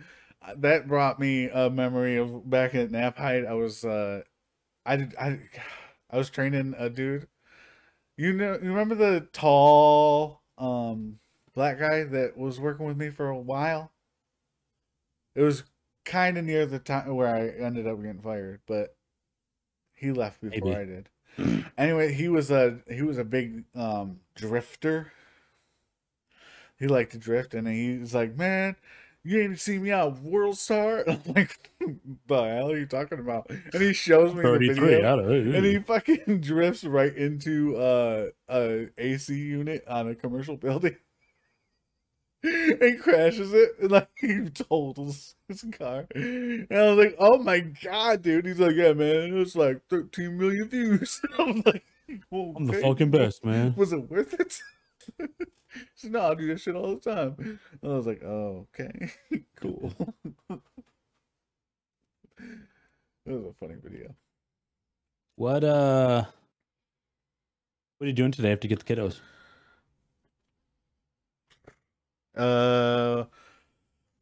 [0.42, 3.44] uh, that brought me a memory of back at Nap Height.
[3.46, 4.22] I was, uh,
[4.84, 5.38] I did, I,
[6.10, 7.26] I was training a dude.
[8.16, 11.18] You know, you remember the tall, um,
[11.52, 13.90] black guy that was working with me for a while.
[15.34, 15.64] It was
[16.04, 18.96] kind of near the time where I ended up getting fired, but
[19.94, 20.76] he left before Maybe.
[20.76, 21.08] I did.
[21.78, 25.12] anyway, he was a he was a big um drifter.
[26.78, 28.76] He liked to drift, and he was like, "Man,
[29.24, 31.70] you ain't seen me out World Star." I'm like,
[32.26, 35.54] "The hell are you talking about?" And he shows me the video out of it.
[35.54, 40.96] and he fucking drifts right into uh, a AC unit on a commercial building
[42.42, 46.06] and crashes it and like he totals his car.
[46.14, 49.80] And I was like, "Oh my god, dude!" He's like, "Yeah, man, it was like
[49.88, 51.84] 13 million views." I'm like,
[52.30, 53.74] well, I'm the fucking best, man.
[53.76, 54.60] Was it worth it?
[55.94, 57.58] so, no, I do that shit all the time.
[57.82, 59.10] I was like, "Oh, okay,
[59.56, 59.92] cool."
[63.26, 64.14] It was a funny video.
[65.36, 66.24] What uh
[67.96, 69.20] what are you doing today I have to get the kiddos?
[72.36, 73.24] Uh,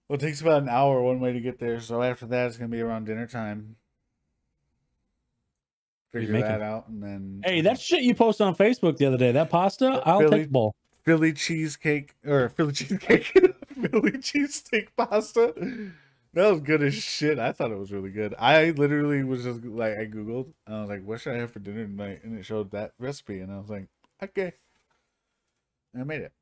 [0.09, 1.81] well, it takes about an hour one way to get there.
[1.81, 3.75] So after that, it's gonna be around dinner time.
[6.13, 8.99] What are you Figure that out, and then Hey, that shit you posted on Facebook
[8.99, 10.75] the other day, that pasta, I'll Philly- take the bowl.
[11.05, 15.53] Philly cheesecake or Philly cheesecake, Philly cheesesteak pasta.
[16.35, 17.39] That was good as shit.
[17.39, 18.35] I thought it was really good.
[18.39, 20.53] I literally was just like, I googled.
[20.67, 22.93] And I was like, "What should I have for dinner tonight?" And it showed that
[22.99, 23.87] recipe, and I was like,
[24.23, 24.53] "Okay."
[25.93, 26.33] And I made it.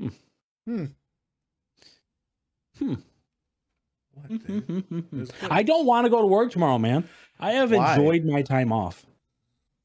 [0.00, 0.08] Hmm.
[0.66, 0.84] Hmm.
[2.78, 2.94] Hmm.
[4.14, 4.28] What?
[4.30, 7.08] the- I don't want to go to work tomorrow, man.
[7.38, 7.94] I have Why?
[7.94, 9.06] enjoyed my time off.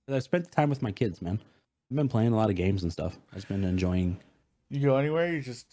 [0.10, 1.40] I spent the time with my kids, man.
[1.92, 3.20] I've been playing a lot of games and stuff.
[3.36, 4.18] I've been enjoying.
[4.70, 5.30] You go anywhere?
[5.30, 5.68] You just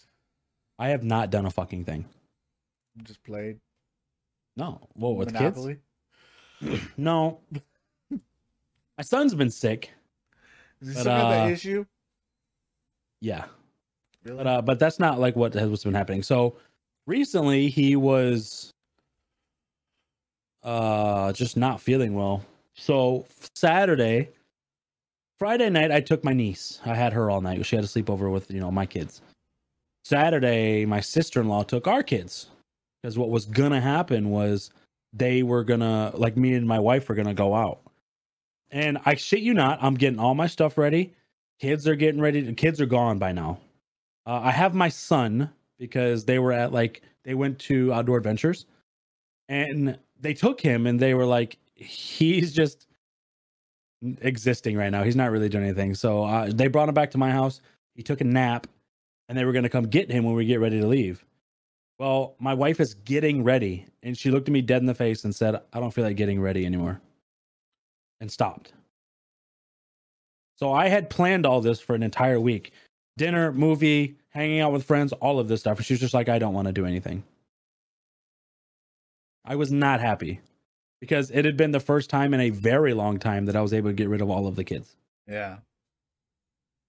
[0.77, 2.03] I have not done a fucking thing.
[3.03, 3.57] just played
[4.57, 4.81] No.
[4.95, 5.77] Whoa, with Monopoly.
[6.61, 6.81] kids?
[6.97, 7.39] No.
[8.11, 9.91] my son's been sick.
[10.81, 11.85] Is he But, still got that uh, issue?
[13.21, 13.45] Yeah.
[14.25, 14.37] Really?
[14.37, 16.21] But uh, but that's not like what has what's been happening.
[16.23, 16.57] So
[17.07, 18.73] recently he was
[20.63, 22.43] uh just not feeling well.
[22.73, 24.29] So Saturday,
[25.39, 26.81] Friday night, I took my niece.
[26.85, 27.65] I had her all night.
[27.65, 29.21] She had a sleepover with you know my kids.
[30.03, 32.47] Saturday, my sister in law took our kids
[33.01, 34.69] because what was gonna happen was
[35.13, 37.79] they were gonna like me and my wife were gonna go out.
[38.71, 41.13] And I shit you not, I'm getting all my stuff ready.
[41.59, 42.53] Kids are getting ready.
[42.53, 43.59] Kids are gone by now.
[44.25, 48.65] Uh, I have my son because they were at like they went to outdoor adventures,
[49.47, 52.88] and they took him and they were like he's just
[54.01, 55.03] existing right now.
[55.03, 55.95] He's not really doing anything.
[55.95, 57.61] So uh, they brought him back to my house.
[57.95, 58.67] He took a nap,
[59.27, 61.25] and they were gonna come get him when we get ready to leave.
[61.97, 65.25] Well, my wife is getting ready, and she looked at me dead in the face
[65.25, 67.01] and said, "I don't feel like getting ready anymore,"
[68.21, 68.73] and stopped.
[70.55, 72.73] So I had planned all this for an entire week
[73.19, 75.77] dinner, movie, hanging out with friends, all of this stuff.
[75.77, 77.23] And she was just like, I don't want to do anything.
[79.45, 80.39] I was not happy
[80.99, 83.73] because it had been the first time in a very long time that I was
[83.73, 84.95] able to get rid of all of the kids.
[85.27, 85.57] Yeah.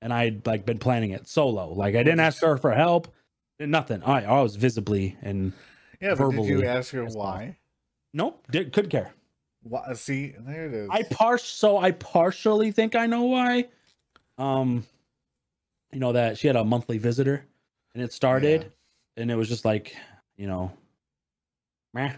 [0.02, 1.72] And I'd like been planning it solo.
[1.72, 3.12] Like I didn't ask her for help,
[3.58, 4.02] nothing.
[4.02, 5.52] I, I was visibly and
[6.00, 7.56] Yeah, but did you ask her why?
[8.12, 9.12] nope, did, couldn't care.
[9.62, 9.92] Why?
[9.92, 10.88] See, there it is.
[10.90, 13.66] I par so I partially think I know why.
[14.38, 14.86] Um,
[15.92, 17.44] you know that she had a monthly visitor,
[17.94, 18.72] and it started,
[19.18, 19.94] and it was just like,
[20.36, 20.72] you know,
[21.92, 22.12] meh.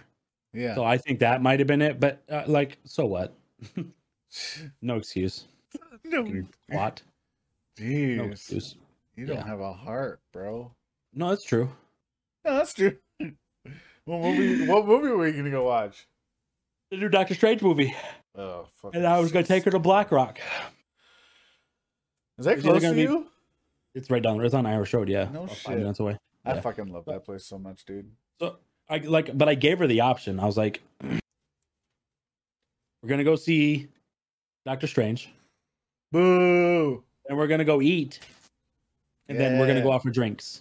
[0.53, 0.75] Yeah.
[0.75, 3.35] So I think that might have been it, but uh, like, so what?
[4.83, 5.45] no excuse.
[6.05, 6.25] no.
[6.69, 7.03] What?
[7.79, 8.77] No excuse.
[9.17, 9.47] you don't yeah.
[9.47, 10.73] have a heart, bro.
[11.15, 11.71] No, that's true.
[12.45, 12.97] No, that's true.
[14.05, 14.67] what movie?
[14.67, 16.09] What movie were you gonna go watch?
[16.91, 17.95] The new Doctor Strange movie,
[18.37, 18.97] Oh, fuck.
[18.97, 20.41] and I was gonna take her to Black Rock.
[22.39, 23.29] Is that It's close to be- you?
[23.95, 24.45] It's right down.
[24.45, 25.09] It's on Irish Road.
[25.09, 25.59] Yeah, No about shit.
[25.67, 26.19] five minutes away.
[26.45, 26.61] I Yeah.
[26.63, 28.11] fucking love that place so much, dude.
[28.41, 28.59] So
[28.93, 30.39] I like, but I gave her the option.
[30.39, 31.19] I was like, "We're
[33.09, 33.89] gonna go see
[34.67, 35.31] Doctor Strange,
[36.11, 37.03] Boo!
[37.27, 38.21] and we're gonna go eat,
[39.29, 40.61] and then we're gonna go out for drinks.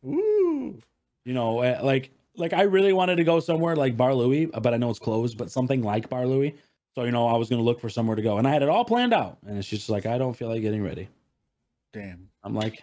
[0.00, 0.80] Woo!
[1.26, 4.72] You know, uh, like like I really wanted to go somewhere like Bar Louie, but
[4.72, 5.36] I know it's closed.
[5.36, 6.54] But something like Bar Louie.
[6.94, 8.70] So you know, I was gonna look for somewhere to go, and I had it
[8.70, 9.36] all planned out.
[9.46, 11.10] And she's just like, I don't feel like getting ready.
[11.92, 12.82] Damn, I'm like,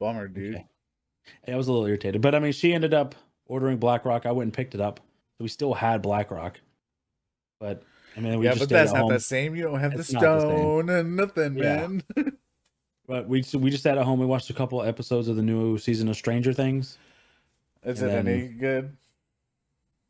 [0.00, 0.54] bummer, dude.
[0.54, 1.52] Okay.
[1.52, 3.14] I was a little irritated, but I mean, she ended up
[3.46, 4.26] ordering Black Rock.
[4.26, 4.98] I went and picked it up,
[5.38, 6.60] so we still had Black Rock.
[7.60, 7.82] But
[8.16, 9.54] I mean, we yeah, but that's at not the same.
[9.54, 11.86] You don't have It's the not the stone and nothing, Yeah.
[11.86, 12.02] man.
[13.08, 14.20] But we we just sat at home.
[14.20, 16.98] We watched a couple episodes of the new season of Stranger Things.
[17.82, 18.96] Is it any good?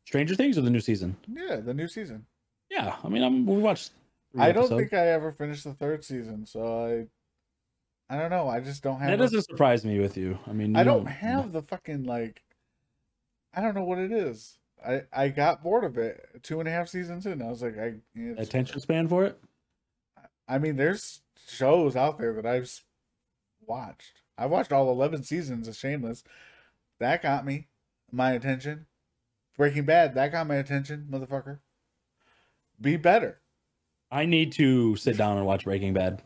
[0.05, 1.17] Stranger Things or the new season?
[1.27, 2.25] Yeah, the new season.
[2.69, 3.91] Yeah, I mean, I'm, we watched.
[4.37, 4.79] I don't episodes.
[4.81, 7.07] think I ever finished the third season, so
[8.09, 8.47] I I don't know.
[8.47, 9.09] I just don't have.
[9.09, 10.37] That doesn't surprise me with you.
[10.47, 12.43] I mean, I you don't have the fucking like.
[13.53, 14.57] I don't know what it is.
[14.85, 17.41] I I got bored of it two and a half seasons in.
[17.41, 17.93] I was like, I.
[18.15, 19.39] It's, attention span for it.
[20.47, 22.71] I mean, there's shows out there that I've
[23.65, 24.21] watched.
[24.37, 26.23] I watched all eleven seasons of Shameless.
[26.99, 27.67] That got me
[28.11, 28.87] my attention.
[29.57, 30.15] Breaking Bad.
[30.15, 31.59] That got my attention, motherfucker.
[32.81, 33.39] Be better.
[34.11, 36.21] I need to sit down and watch Breaking Bad.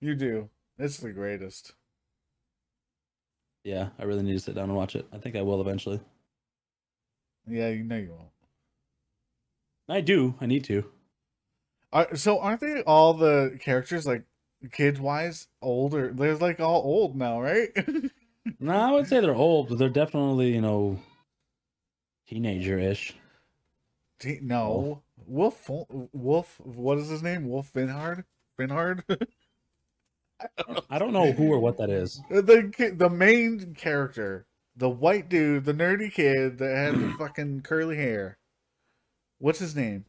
[0.00, 0.48] You do.
[0.78, 1.72] It's the greatest.
[3.64, 5.06] Yeah, I really need to sit down and watch it.
[5.12, 6.00] I think I will eventually.
[7.46, 8.28] Yeah, you know you won't.
[9.88, 10.34] I do.
[10.40, 10.84] I need to.
[11.92, 14.24] Are, so aren't they all the characters like
[14.72, 16.12] kids wise older?
[16.12, 17.70] They're like all old now, right?
[18.60, 20.98] No, I would say they're old, but they're definitely you know
[22.28, 23.14] teenager-ish.
[24.18, 25.02] T- no, oh.
[25.26, 25.70] Wolf.
[26.12, 26.60] Wolf.
[26.64, 27.48] What is his name?
[27.48, 28.24] Wolf Finhard.
[28.58, 29.02] Finhard.
[30.90, 32.20] I don't know who or what that is.
[32.30, 37.96] the the main character, the white dude, the nerdy kid that had the fucking curly
[37.96, 38.38] hair.
[39.38, 40.04] What's his name?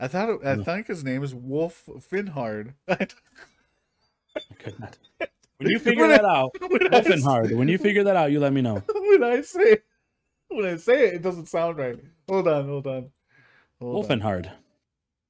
[0.00, 2.74] I thought it, I think his name is Wolf Finhard.
[2.88, 3.06] I
[4.58, 4.98] could not.
[5.58, 7.52] When you figure that out, when, I, Wolfen hard.
[7.52, 8.82] When you figure that out, you let me know.
[8.92, 9.78] when I say
[10.48, 11.98] when I say it, it doesn't sound right.
[12.28, 13.10] Hold on, hold on.
[13.80, 14.20] Hold on.
[14.20, 14.50] Wolfenhard.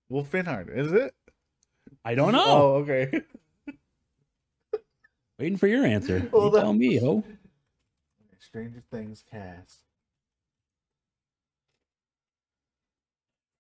[0.09, 1.15] Wolf Finhard, is it?
[2.05, 2.45] I don't oh, know.
[2.47, 3.23] Oh, okay.
[5.39, 6.19] Waiting for your answer.
[6.25, 7.25] You Hold tell me, ho.
[8.39, 9.81] Stranger Things cast.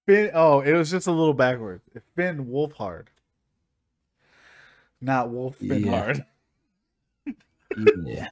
[0.06, 0.30] Finn.
[0.34, 1.82] Oh, it was just a little backwards.
[2.14, 3.06] Finn Wolfhard,
[5.00, 5.74] not Wolf Yeah.
[5.74, 6.24] Finhard.
[8.04, 8.28] Yeah.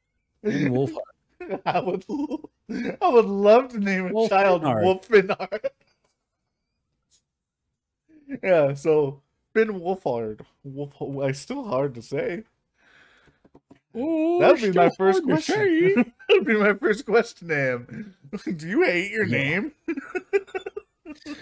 [0.44, 1.60] Finn Wolfhard.
[1.66, 2.04] I would,
[3.00, 4.82] I would love to name a Wolf child Finhard.
[4.82, 5.66] Wolf Finhard.
[8.42, 9.22] yeah, so
[9.54, 10.40] Finn Wolfhard.
[10.64, 10.92] Wolf.
[11.30, 12.42] It's still hard to say.
[13.96, 16.12] Ooh, That'd be my first question.
[16.28, 18.14] That'd be my first question to him.
[18.56, 19.38] Do you hate your Yeah.
[19.60, 19.72] name?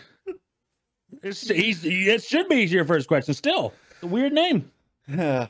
[1.23, 3.33] It's, he's, it should be your first question.
[3.35, 4.71] Still, a weird name.
[5.07, 5.47] Yeah,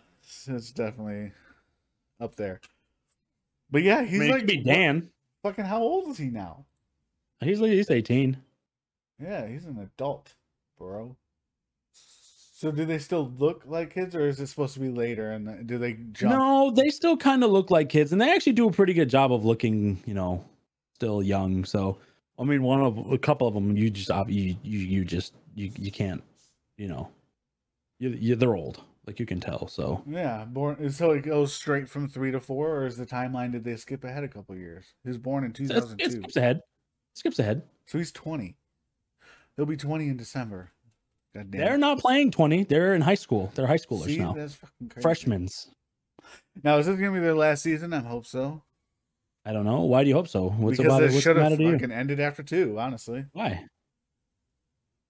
[0.47, 1.33] it's definitely
[2.21, 2.61] up there.
[3.71, 5.09] But yeah, I he's mean, like be Dan.
[5.43, 5.65] fucking.
[5.65, 6.67] How old is he now?
[7.41, 8.37] He's like he's eighteen.
[9.19, 10.35] Yeah, he's an adult,
[10.79, 11.17] bro.
[12.63, 15.33] So do they still look like kids, or is it supposed to be later?
[15.33, 16.39] And do they jump?
[16.39, 19.11] No, they still kind of look like kids, and they actually do a pretty good
[19.11, 20.45] job of looking, you know,
[20.95, 21.65] still young.
[21.65, 21.99] So,
[22.39, 25.73] I mean, one of a couple of them, you just you you you just you
[25.77, 26.23] you can't,
[26.77, 27.09] you know,
[27.99, 29.67] you, you they're old, like you can tell.
[29.67, 30.89] So Yeah, born.
[30.93, 33.51] So it goes straight from three to four, or is the timeline?
[33.51, 34.85] Did they skip ahead a couple years?
[35.03, 36.61] He was born in two thousand it skips ahead,
[37.15, 37.63] skips ahead.
[37.87, 38.55] so he's twenty.
[39.57, 40.71] He'll be twenty in December.
[41.35, 43.51] They're not playing twenty; they're in high school.
[43.55, 44.57] They're high schoolers See, now, that's
[45.01, 45.49] freshmen.
[46.63, 47.93] Now is this gonna be their last season?
[47.93, 48.63] I hope so.
[49.45, 49.81] I don't know.
[49.83, 50.51] Why do you hope so?
[50.51, 51.13] What's because about it?
[51.13, 52.79] What's should have to fucking ended after two.
[52.79, 53.65] Honestly, Why?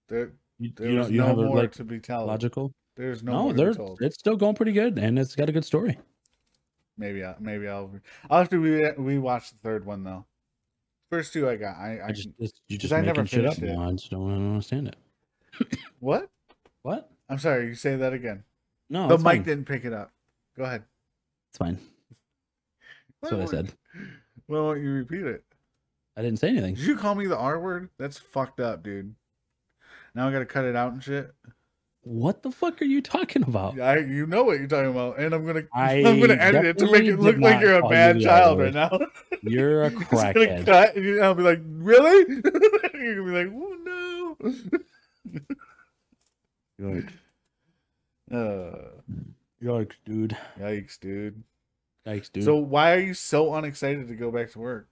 [0.07, 2.27] there You, you don't you no have more like to be told.
[2.27, 2.73] logical?
[2.95, 5.65] There's no, No, more they're it's still going pretty good, and it's got a good
[5.65, 5.97] story.
[6.97, 7.91] Maybe I, maybe I'll
[8.29, 10.25] I'll have to re rewatch the third one though.
[11.09, 11.75] First two I got.
[11.77, 12.29] I, I, I just
[12.67, 13.77] you just I never shit up it.
[13.77, 14.95] I just don't understand it.
[15.99, 16.29] What?
[16.81, 17.09] What?
[17.29, 17.67] I'm sorry.
[17.67, 18.43] You say that again.
[18.89, 19.43] No, the mic fine.
[19.43, 20.11] didn't pick it up.
[20.57, 20.83] Go ahead.
[21.49, 21.79] It's fine.
[23.21, 23.73] That's what I said.
[24.47, 25.43] Why won't you repeat it?
[26.15, 26.75] I didn't say anything.
[26.75, 27.89] Did you call me the R word?
[27.97, 29.15] That's fucked up, dude.
[30.13, 31.33] Now I gotta cut it out and shit.
[32.05, 33.79] What the fuck are you talking about?
[33.79, 36.77] I, you know what you're talking about, and I'm gonna I I'm gonna edit it
[36.79, 38.99] to make it look like you're a bad child right now.
[39.45, 40.65] You're a crackhead.
[40.65, 42.41] cut, and I'll be like, really?
[42.93, 44.79] you're gonna be like, oh no.
[46.81, 47.11] Yikes,
[48.31, 48.89] Uh,
[49.61, 50.35] Yikes, dude.
[50.59, 51.43] yikes, dude.
[52.07, 52.43] Yikes, dude.
[52.43, 54.87] So why are you so unexcited to go back to work?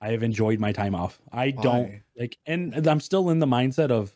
[0.00, 1.20] I have enjoyed my time off.
[1.32, 4.14] I don't like, and I'm still in the mindset of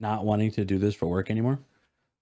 [0.00, 1.58] not wanting to do this for work anymore.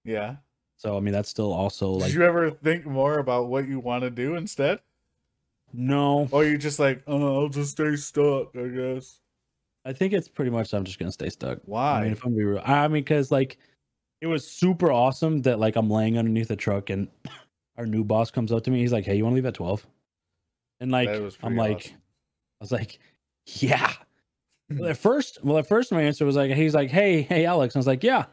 [0.03, 0.37] Yeah.
[0.77, 2.07] So I mean, that's still also like.
[2.11, 4.79] Did you ever think more about what you want to do instead?
[5.73, 6.27] no.
[6.31, 9.19] Or you just like, oh, I'll just stay stuck, I guess.
[9.87, 11.59] I think it's pretty much I'm just gonna stay stuck.
[11.65, 11.99] Why?
[11.99, 13.57] I mean, if I'm gonna be real, I mean, because like
[14.21, 17.07] it was super awesome that like I'm laying underneath a truck and
[17.77, 18.79] our new boss comes up to me.
[18.79, 19.87] He's like, "Hey, you want to leave at 12?
[20.81, 21.95] And like I'm pretty like.
[22.59, 22.99] I was like,
[23.45, 23.93] yeah.
[24.69, 27.75] Well, at first, well, at first my answer was like, he's like, hey, hey, Alex.
[27.75, 28.25] And I was like, yeah.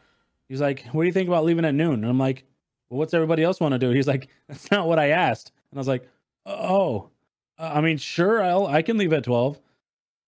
[0.49, 1.93] He's like, what do you think about leaving at noon?
[1.93, 2.43] And I'm like,
[2.89, 3.91] well, what's everybody else want to do?
[3.91, 5.51] He's like, that's not what I asked.
[5.71, 6.09] And I was like,
[6.45, 7.09] oh,
[7.57, 9.59] I mean, sure, I'll I can leave at 12.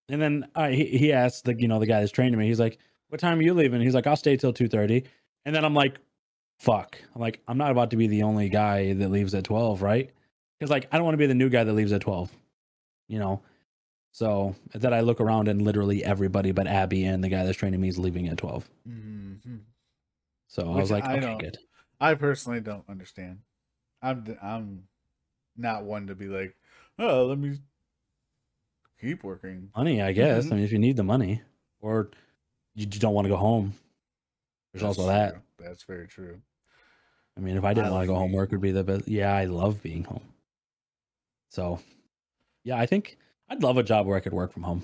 [0.10, 2.48] And then I he, he asked the you know the guy that's training me.
[2.48, 2.80] He's like,
[3.10, 3.82] what time are you leaving?
[3.82, 5.06] He's like, I'll stay till 2:30.
[5.46, 6.00] And then I'm like,
[6.60, 6.98] fuck.
[7.16, 10.12] I'm like, I'm not about to be the only guy that leaves at 12, right?
[10.60, 12.32] Because like I don't want to be the new guy that leaves at 12.
[13.08, 13.42] You know?
[14.12, 17.80] So that I look around and literally everybody but Abby and the guy that's training
[17.80, 18.70] me is leaving at 12.
[18.88, 19.60] Mhm.
[20.48, 21.58] So I was like, I okay, good.
[22.00, 23.40] I personally don't understand.
[24.02, 24.88] I'm I'm
[25.56, 26.56] not one to be like,
[26.98, 27.60] oh, let me
[29.00, 29.72] keep working.
[29.76, 30.46] Money, I guess.
[30.46, 30.52] Mhm.
[30.52, 31.42] I mean, if you need the money
[31.80, 32.12] or
[32.76, 33.74] you just don't want to go home.
[34.74, 35.34] There's That's also that.
[35.34, 35.44] true.
[35.58, 36.42] That's very true.
[37.38, 39.08] I mean, if I didn't I want to go home, work would be the best.
[39.08, 40.34] Yeah, I love being home.
[41.50, 41.80] So,
[42.64, 43.18] yeah, I think
[43.50, 44.84] I'd love a job where I could work from home.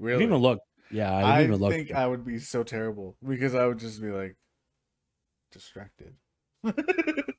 [0.00, 0.60] Really, even look.
[0.90, 1.74] Yeah, I've I even looked.
[1.74, 4.36] think I would be so terrible because I would just be like
[5.50, 6.16] distracted.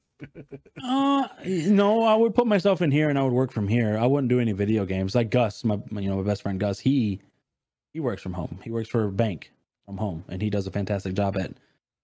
[0.84, 3.98] Uh, no, I would put myself in here and I would work from here.
[3.98, 5.16] I wouldn't do any video games.
[5.16, 7.22] Like Gus, my you know my best friend Gus, he
[7.94, 8.60] he works from home.
[8.64, 9.52] He works for a bank
[9.86, 11.54] from home, and he does a fantastic job at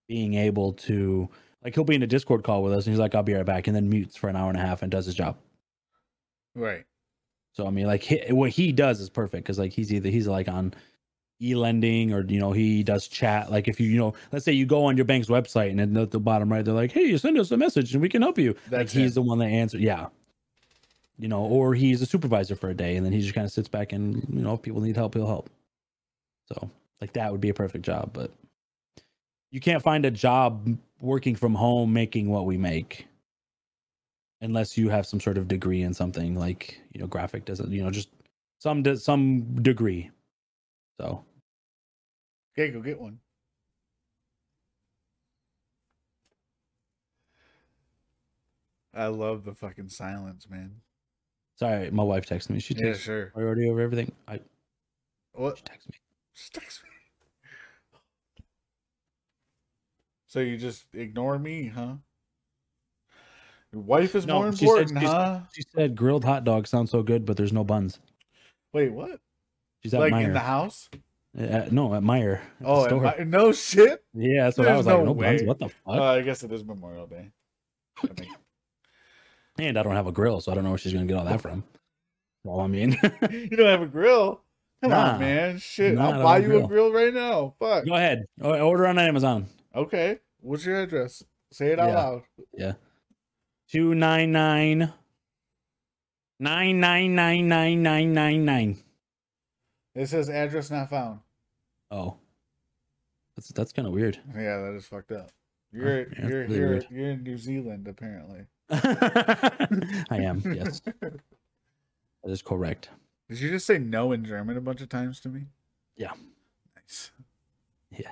[0.07, 1.29] being able to
[1.63, 3.45] like he'll be in a Discord call with us, and he's like, "I'll be right
[3.45, 5.37] back," and then mutes for an hour and a half and does his job.
[6.55, 6.85] right.
[7.53, 10.27] So I mean, like he, what he does is perfect because like he's either he's
[10.27, 10.73] like on
[11.41, 13.51] e-lending or you know he does chat.
[13.51, 16.11] Like if you you know let's say you go on your bank's website and at
[16.11, 18.37] the bottom right they're like, hey, you send us a message and we can help
[18.37, 18.51] you.
[18.53, 19.15] like That's he's it.
[19.15, 19.81] the one that answers.
[19.81, 20.07] Yeah.
[21.17, 23.51] You know, or he's a supervisor for a day and then he just kind of
[23.51, 25.49] sits back and you know if people need help, he'll help.
[26.45, 26.69] So
[26.99, 28.31] like that would be a perfect job, but
[29.51, 33.07] you can't find a job working from home making what we make
[34.41, 37.83] unless you have some sort of degree in something like you know graphic doesn't you
[37.83, 38.09] know just
[38.59, 40.09] some some degree
[40.99, 41.23] so
[42.53, 43.19] Okay, go get one.
[48.93, 50.71] I love the fucking silence, man.
[51.55, 53.27] sorry my wife texted me she Yeah, takes sure.
[53.27, 54.39] priority over everything i
[55.33, 55.57] What?
[55.57, 55.97] she texted me
[56.33, 56.89] She text me.
[60.27, 61.95] So you just ignore me, huh?
[63.73, 65.41] Your wife is No, more she said- important, she said- huh?
[65.53, 67.99] she said grilled hot dogs sound so good but there's no buns
[68.73, 69.19] Wait, what?
[69.83, 70.25] she's at Like Meijer.
[70.27, 70.89] in the house?
[71.37, 72.85] Uh, no at Meijer at Oh,
[73.17, 74.03] am no shit.
[74.13, 76.21] yeah that's what i There's was like no no buns what the fuck Uh, I
[76.23, 77.31] guess it is Memorial Day.
[78.03, 78.31] I think.
[79.59, 81.23] and i don't have a grill so i don't know where she's gonna get all
[81.25, 81.63] that from
[82.43, 82.91] well i mean
[83.31, 84.41] you don't have a grill?
[84.81, 85.13] Come Nah.
[85.13, 85.59] on, man.
[85.59, 86.67] Shit, Nah, I I'll buy you a grill.
[86.67, 87.53] grill right now.
[87.59, 87.85] Fuck.
[87.85, 90.19] go ahead order on amazon Okay.
[90.41, 91.23] What's your address?
[91.51, 92.23] Say it out loud.
[92.57, 92.65] Yeah.
[92.65, 92.75] loud.
[93.71, 94.91] Two nine nine
[96.39, 98.77] nine nine nine nine nine nine nine.
[99.95, 101.19] It says address not found.
[101.89, 102.17] Oh,
[103.35, 104.19] that's that's kind of weird.
[104.33, 105.31] Yeah, that is fucked up.
[105.71, 106.69] You're yeah, that's you're really here.
[106.69, 106.87] weird.
[106.89, 108.45] You're in New Zealand apparently.
[108.69, 110.41] I am.
[110.55, 111.19] Yes, that
[112.23, 112.89] is correct.
[113.29, 115.45] Did you just say no in German a bunch of times to me?
[115.95, 116.11] Yeah.
[116.75, 117.11] Nice.
[117.91, 118.11] Yeah.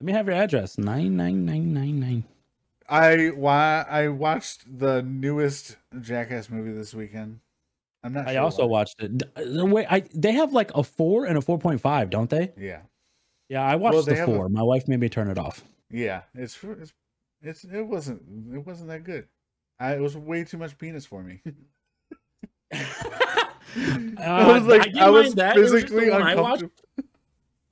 [0.00, 0.78] Let me have your address.
[0.78, 2.24] Nine nine nine nine nine.
[2.88, 7.40] I why I watched the newest Jackass movie this weekend.
[8.02, 8.26] I'm not.
[8.28, 8.78] I sure also why.
[8.80, 9.18] watched it.
[9.18, 12.30] D- The way I they have like a four and a four point five, don't
[12.30, 12.52] they?
[12.56, 12.80] Yeah,
[13.48, 14.48] Yeah, I watched they the have a- four.
[14.48, 15.64] My wife made me turn it off.
[15.90, 16.22] yeah.
[16.34, 16.92] It's it's,
[17.42, 18.22] it's it wasn't
[18.54, 19.26] it wasn't that good.
[19.78, 21.42] I, it was way too much penis for me.
[22.72, 25.56] I was Uh, like, didn't I, was that.
[25.56, 26.72] Was physically I watched- uncomfortable.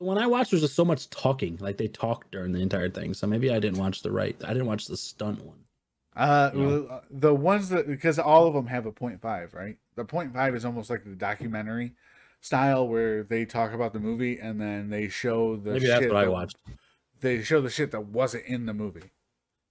[0.00, 1.56] The one I watched was just so much talking.
[1.60, 3.14] Like they talked during the entire thing.
[3.14, 4.36] So maybe I didn't watch the right.
[4.44, 5.58] I didn't watch the stunt one.
[6.14, 7.00] Uh, you know?
[7.10, 9.76] the ones that because all of them have a point five, right?
[9.98, 11.92] The point five is almost like the documentary
[12.40, 16.14] style where they talk about the movie and then they show the Maybe that's what
[16.16, 16.56] I that- watched.
[17.20, 19.10] They show the shit that wasn't in the movie,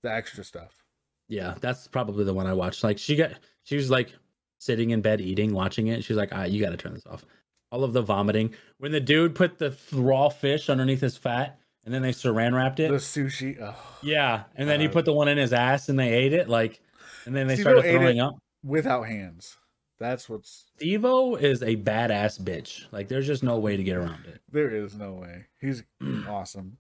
[0.04, 0.84] the extra stuff.
[1.30, 2.84] Yeah, that's probably the one I watched.
[2.84, 3.32] Like she got,
[3.64, 4.14] she was like
[4.60, 6.04] sitting in bed eating, watching it.
[6.04, 7.24] She's like, ah, you got to turn this off.
[7.72, 8.54] All of the vomiting.
[8.80, 12.82] When the dude put the raw fish underneath his fat, and then they saran wrapped
[12.82, 12.92] it.
[12.92, 13.58] The sushi.
[13.62, 13.76] Oh.
[14.04, 16.50] yeah, and then he put the one in his ass, and they ate it.
[16.50, 16.82] Like,
[17.26, 18.36] and then they Steve-O started throwing up.
[18.62, 19.56] without hands.
[20.00, 22.86] That's what's Devo is a badass bitch.
[22.92, 24.42] Like, there's just no way to get around it.
[24.52, 25.46] there is no way.
[25.60, 25.84] He's
[26.28, 26.78] awesome.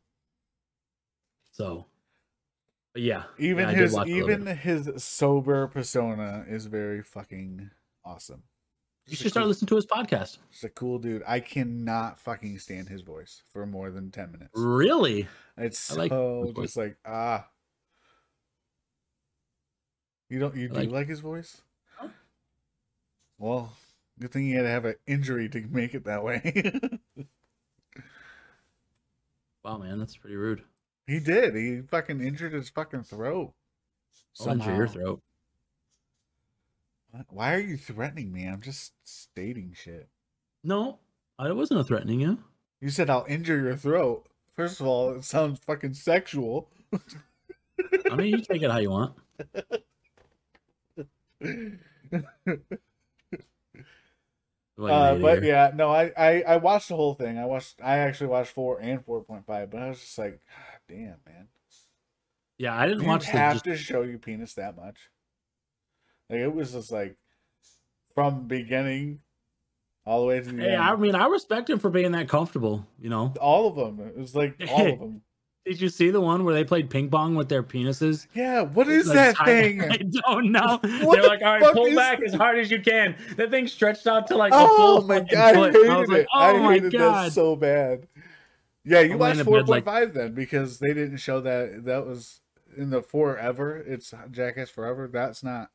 [1.51, 1.85] So,
[2.95, 7.71] yeah, Even yeah, his watch a little even his sober persona is very fucking
[8.05, 8.43] awesome.
[9.07, 10.37] you should start cool- listening to his podcast.
[10.51, 11.23] Just a cool dude.
[11.27, 14.51] I cannot fucking stand his voice for more than ten minutes.
[14.53, 15.27] Really?
[15.57, 17.47] It's I like so just like ah.
[20.29, 21.61] You don't you I do like- like his voice?
[23.39, 23.45] Huh?
[23.45, 23.73] Well,
[24.19, 26.71] good thing he had to have an injury to make it that way.
[29.63, 30.63] Wow, man, that's pretty rude.
[31.07, 31.53] he did.
[31.53, 33.53] He fucking injured his fucking throat.
[34.39, 35.21] Oh, I'll injure your throat.
[37.27, 38.45] Why are you threatening me?
[38.45, 40.07] I'm just stating shit.
[40.63, 40.99] No,
[41.37, 42.37] I wasn't threatening you.
[42.79, 44.29] You said I'll injure your throat.
[44.55, 46.69] First of all, it sounds fucking sexual.
[48.09, 49.15] I mean, you take it how you want.
[54.77, 57.37] What, Uh, but yeah, no, I, I I watched the whole thing.
[57.37, 57.81] I watched.
[57.83, 61.15] I actually watched four and four point five, but I was just like, God damn,
[61.25, 61.47] man.
[62.59, 65.09] yeah, I didn't you watch have Just, to show you penis that much?
[66.29, 67.17] Like it was just like
[68.13, 69.21] from beginning
[70.05, 70.81] all the way to the hey, end.
[70.81, 72.87] I mean, I respect him for being that comfortable.
[72.99, 74.05] You know, all of them.
[74.07, 75.21] It was like all of them.
[75.67, 78.27] Did you see the one where they played ping pong with their penises?
[78.33, 79.81] Yeah, what is Like, that thing?
[79.91, 80.79] I don't know.
[81.03, 82.33] What They're the like, all right, pull back this?
[82.33, 83.15] as hard as you can.
[83.35, 85.73] That thing stretched out to like a Oh my god, I foot.
[85.73, 86.27] hated I was like, it.
[86.33, 87.25] oh I my hated god.
[87.27, 88.07] that so bad.
[88.85, 91.83] Yeah, you I'm watched in four bed like- five then because they didn't show that.
[91.85, 92.39] That was
[92.77, 93.77] in the forever.
[93.77, 95.07] It's Jackass Forever.
[95.11, 95.71] That's not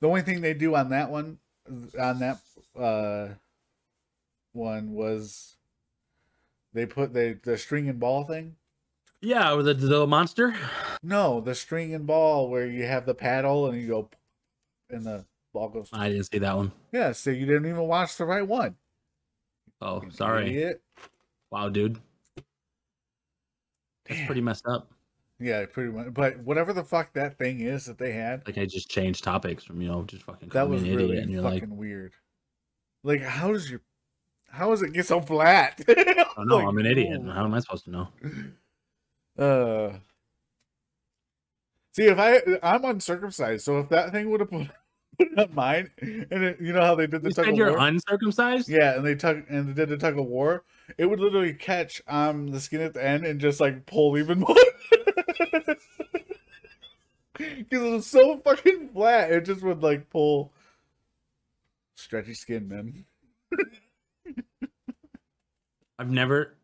[0.00, 1.38] the only thing they do on that one.
[1.98, 2.38] On that
[2.78, 3.34] uh
[4.52, 5.56] one was
[6.72, 8.56] they put the the string and ball thing.
[9.22, 10.54] Yeah, with the, the monster.
[11.02, 14.10] No, the string and ball where you have the paddle and you go,
[14.90, 15.88] and the ball goes.
[15.92, 16.72] I didn't see that one.
[16.92, 18.76] Yeah, so you didn't even watch the right one.
[19.80, 20.48] Oh, sorry.
[20.50, 20.82] idiot.
[21.50, 21.98] Wow, dude.
[24.06, 24.26] That's Damn.
[24.26, 24.90] pretty messed up.
[25.38, 26.14] Yeah, pretty much.
[26.14, 29.64] But whatever the fuck that thing is that they had, Like I just changed topics
[29.64, 32.12] from you know just fucking that was really and you're fucking like, weird.
[33.02, 33.80] Like, how does your,
[34.48, 35.80] how does it get so flat?
[35.88, 37.20] oh no, Like, I'm an idiot.
[37.26, 37.30] oh.
[37.32, 38.08] How am I supposed to know?
[39.38, 39.98] Uh,
[41.92, 44.68] see, if I, I'm uncircumcised, so if that thing would have put,
[45.18, 47.56] put on mine, and it, you know how they did the You tug said of
[47.56, 48.68] you're war, uncircumcised.
[48.68, 50.64] yeah, and they tug and they did the tug of war,
[50.98, 54.40] it would literally catch um the skin at the end and just like pull even
[54.48, 54.56] more.
[57.34, 60.52] Because it was so fucking flat, it just would like pull
[61.96, 63.04] stretchy skin, man.
[65.98, 66.56] I've never.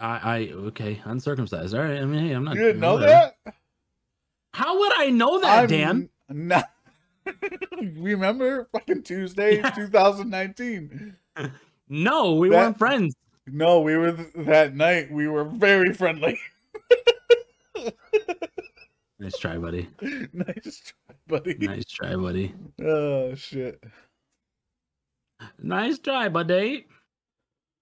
[0.00, 1.74] I, I okay, uncircumcised.
[1.74, 1.98] All right.
[2.00, 2.56] I mean, hey, I'm not.
[2.56, 3.32] You didn't know whatever.
[3.44, 3.54] that?
[4.54, 6.08] How would I know that, I'm Dan?
[6.28, 6.70] Not.
[7.96, 11.16] Remember fucking Tuesday, 2019.
[11.88, 13.14] No, we That- weren't friends.
[13.46, 15.10] No, we were th- that night.
[15.10, 16.38] We were very friendly.
[19.20, 19.88] Nice try, buddy.
[20.32, 21.54] nice try, buddy.
[21.58, 22.54] Nice try, buddy.
[22.80, 23.82] Oh shit!
[25.60, 26.86] Nice try, buddy.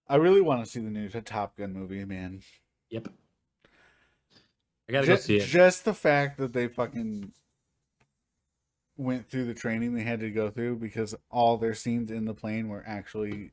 [0.09, 2.41] I really want to see the new Top Gun movie, man.
[2.91, 3.09] Yep.
[4.89, 5.47] I gotta go Just, see it.
[5.47, 7.33] just the fact that they fucking
[8.97, 12.33] went through the training they had to go through because all their scenes in the
[12.33, 13.53] plane were actually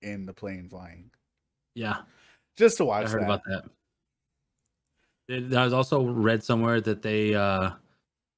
[0.00, 1.10] in the plane flying.
[1.74, 1.98] Yeah,
[2.56, 3.24] Just to watch I heard that.
[3.24, 3.42] about
[5.28, 5.58] that.
[5.58, 7.70] I was also read somewhere that they uh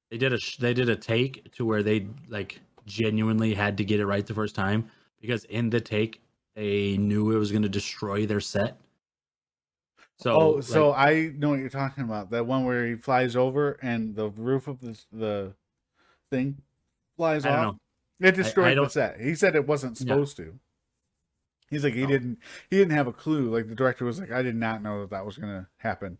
[0.09, 3.85] they did a sh- they did a take to where they like genuinely had to
[3.85, 4.89] get it right the first time
[5.21, 6.21] because in the take
[6.55, 8.77] they knew it was going to destroy their set.
[10.17, 12.29] So oh, like, so I know what you're talking about.
[12.31, 15.53] That one where he flies over and the roof of the the
[16.29, 16.57] thing
[17.17, 17.75] flies I off.
[18.19, 18.27] know.
[18.27, 19.19] It destroyed the don't- set.
[19.19, 20.07] He said it wasn't Yeah.
[20.07, 20.59] supposed to.
[21.69, 22.07] He's like he Oh.
[22.07, 22.37] didn't
[22.69, 23.49] he didn't have a clue.
[23.49, 26.19] Like the director was like I did not know that that was gonna happen,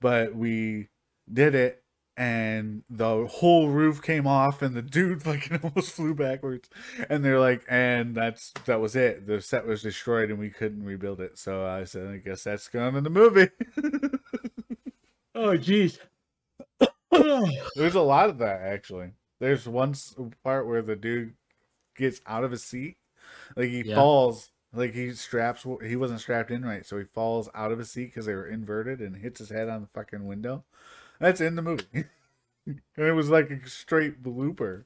[0.00, 0.88] but we
[1.32, 1.82] did it,
[2.16, 6.68] and the whole roof came off, and the dude fucking almost flew backwards.
[7.08, 9.26] And they're like, and that's that was it.
[9.26, 11.38] The set was destroyed, and we couldn't rebuild it.
[11.38, 13.48] So I said, I guess that's gone in the movie.
[15.34, 15.98] oh jeez.
[17.76, 19.12] There's a lot of that actually.
[19.40, 19.94] There's one
[20.42, 21.34] part where the dude
[21.96, 22.96] gets out of his seat,
[23.56, 23.96] like he Yeah.
[23.96, 25.66] falls, like he straps.
[25.84, 28.48] He wasn't strapped in right, so he falls out of his seat because they were
[28.48, 30.64] inverted and hits his head on the fucking window.
[31.24, 31.86] That's in the movie,
[32.66, 34.84] and it was like a straight blooper.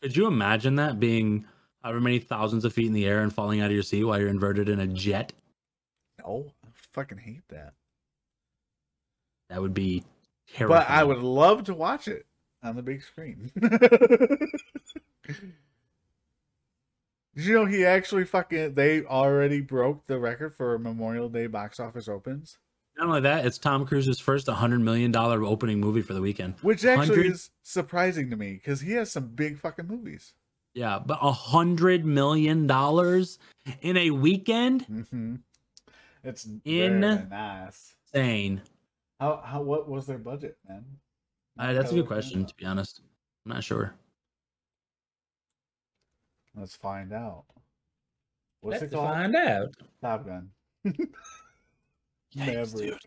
[0.00, 1.44] Could you imagine that being
[1.84, 4.18] however many thousands of feet in the air and falling out of your seat while
[4.18, 5.32] you're inverted in a jet?
[6.18, 7.74] No, I fucking hate that.
[9.50, 10.02] That would be
[10.52, 10.80] terrifying.
[10.80, 12.26] But I would love to watch it
[12.64, 13.52] on the big screen.
[13.60, 14.48] Did
[17.36, 22.08] you know he actually fucking they already broke the record for Memorial Day box office
[22.08, 22.58] opens?
[22.96, 26.54] Not only that, it's Tom Cruise's first $100 million opening movie for the weekend.
[26.62, 30.34] Which actually 100 is surprising to me because he has some big fucking movies.
[30.74, 32.70] Yeah, but $100 million
[33.80, 34.86] in a weekend?
[34.86, 35.34] Mm-hmm.
[36.24, 37.94] It's In- very nice.
[38.14, 38.62] Insane.
[39.18, 40.84] How how what was their budget, man?
[41.58, 43.00] Uh, that's a good question, to be honest.
[43.44, 43.94] I'm not sure.
[46.56, 47.44] Let's find out.
[48.60, 49.08] What's Let's it called?
[49.08, 49.74] find out.
[50.00, 50.50] Top Gun.
[52.34, 52.78] Never.
[52.78, 52.98] dude.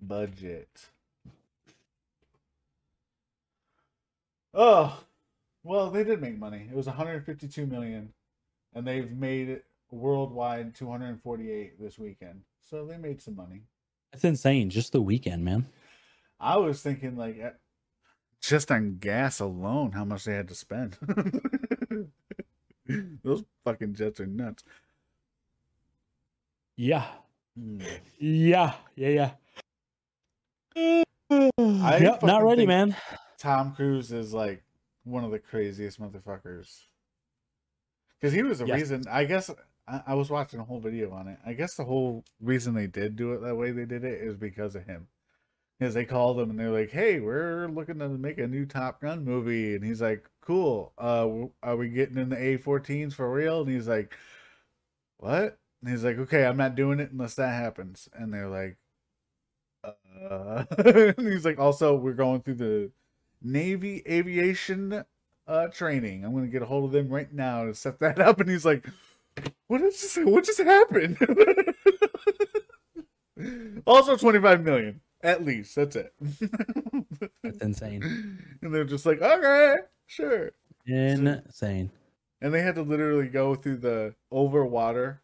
[0.00, 0.88] budget.
[4.54, 5.02] Oh,
[5.64, 6.68] well, they did make money.
[6.70, 8.12] It was 152 million,
[8.74, 12.42] and they've made it worldwide 248 this weekend.
[12.62, 13.62] So they made some money.
[14.12, 14.70] That's insane.
[14.70, 15.66] Just the weekend, man.
[16.40, 17.56] I was thinking like
[18.40, 20.96] just on gas alone, how much they had to spend.
[23.24, 24.62] Those fucking jets are nuts.
[26.76, 27.06] Yeah.
[27.58, 27.80] Hmm.
[28.18, 28.74] Yeah.
[28.96, 29.08] Yeah.
[30.74, 31.02] Yeah.
[31.58, 32.94] I yep, not ready, man.
[33.38, 34.62] Tom Cruise is like
[35.04, 36.82] one of the craziest motherfuckers.
[38.20, 38.78] Because he was the Yes.
[38.78, 39.04] reason.
[39.10, 39.50] I guess
[39.88, 41.38] I, I was watching a whole video on it.
[41.44, 44.36] I guess the whole reason they did do it that way they did it is
[44.36, 45.08] because of him.
[45.78, 49.00] Because they called him and they're like, "Hey, we're looking to make a new Top
[49.02, 50.92] Gun movie," and he's like, "Cool.
[50.96, 54.14] Uh, are we getting in the A14s for real?" And he's like,
[55.18, 58.78] "What?" And he's like, "Okay, I'm not doing it unless that happens." And they're like,
[59.84, 62.90] uh, and he's like, also, we're going through the
[63.42, 65.04] Navy aviation
[65.46, 66.24] uh training.
[66.24, 68.40] I'm gonna get a hold of them right now to set that up.
[68.40, 68.86] And he's like,
[69.68, 70.24] what is this?
[70.24, 71.18] What just happened?
[73.86, 75.74] also, 25 million at least.
[75.74, 76.12] That's it.
[77.42, 78.38] That's insane.
[78.62, 80.52] and they're just like, okay, sure.
[80.86, 81.90] Insane.
[82.40, 85.22] And they had to literally go through the over water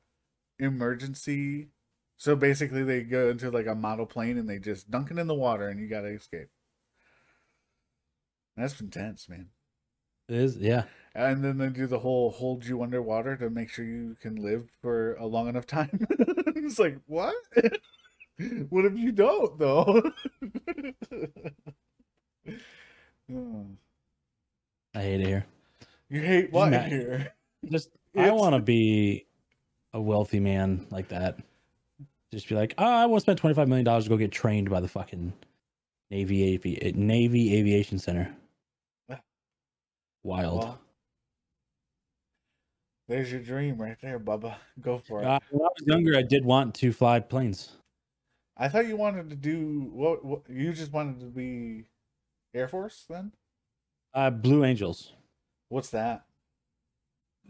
[0.63, 1.69] emergency.
[2.17, 5.27] So basically, they go into like a model plane and they just dunk it in
[5.27, 6.49] the water, and you gotta escape.
[8.57, 9.49] That's intense, man.
[10.29, 10.85] It is yeah.
[11.15, 14.69] And then they do the whole hold you underwater to make sure you can live
[14.81, 16.07] for a long enough time.
[16.11, 17.35] it's like, what?
[18.71, 20.11] what if you don't, though?
[23.35, 23.67] Oh.
[24.95, 25.47] I hate it here.
[26.09, 26.89] you hate what Matt.
[26.89, 27.33] here?
[27.71, 29.27] Just I want to be
[29.95, 31.39] a wealthy man like that.
[32.31, 34.33] Just be like, oh, I want to spend twenty five million dollars to go get
[34.33, 35.33] trained by the fucking
[36.11, 38.35] Navy Avi- Navy Aviation Center.
[40.25, 40.61] Wild.
[40.61, 40.79] Well,
[43.09, 44.55] there's your dream right there, Bubba.
[44.81, 45.27] Go for it.
[45.27, 47.73] Uh, when I was younger, I did want to fly planes.
[48.57, 50.43] I thought you wanted to do what, what?
[50.49, 51.87] You just wanted to be
[52.55, 53.33] Air Force then?
[54.15, 55.13] Uh, Blue Angels.
[55.71, 56.25] What's that?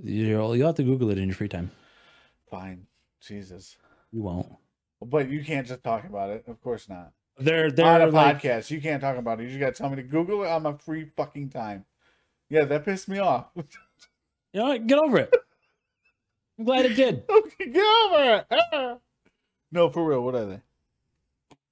[0.03, 1.71] You'll you'll have to Google it in your free time.
[2.53, 2.87] Fine,
[3.19, 3.79] Jesus.
[4.13, 4.47] You won't.
[5.01, 6.45] But you can't just talk about it.
[6.47, 7.13] Of course not.
[7.39, 9.45] They're on they're a like podcast, you can't talk about it.
[9.45, 11.87] You just got to tell me to Google it on my free fucking time.
[12.51, 13.47] Yeah, that pissed me off.
[13.57, 13.65] you
[14.53, 14.87] know what?
[14.87, 15.35] Get over it.
[16.59, 17.25] I'm glad it did.
[17.31, 18.47] okay, get over it.
[18.51, 18.97] Ah.
[19.73, 20.23] No, for real.
[20.23, 20.61] What are they?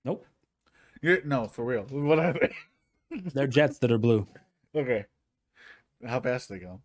[0.02, 0.24] Nope.
[1.02, 1.82] You're, no, for real.
[1.90, 2.54] What are they?
[3.34, 4.26] They're jets that are blue.
[4.72, 5.06] Okay.
[6.06, 6.80] How fast they go?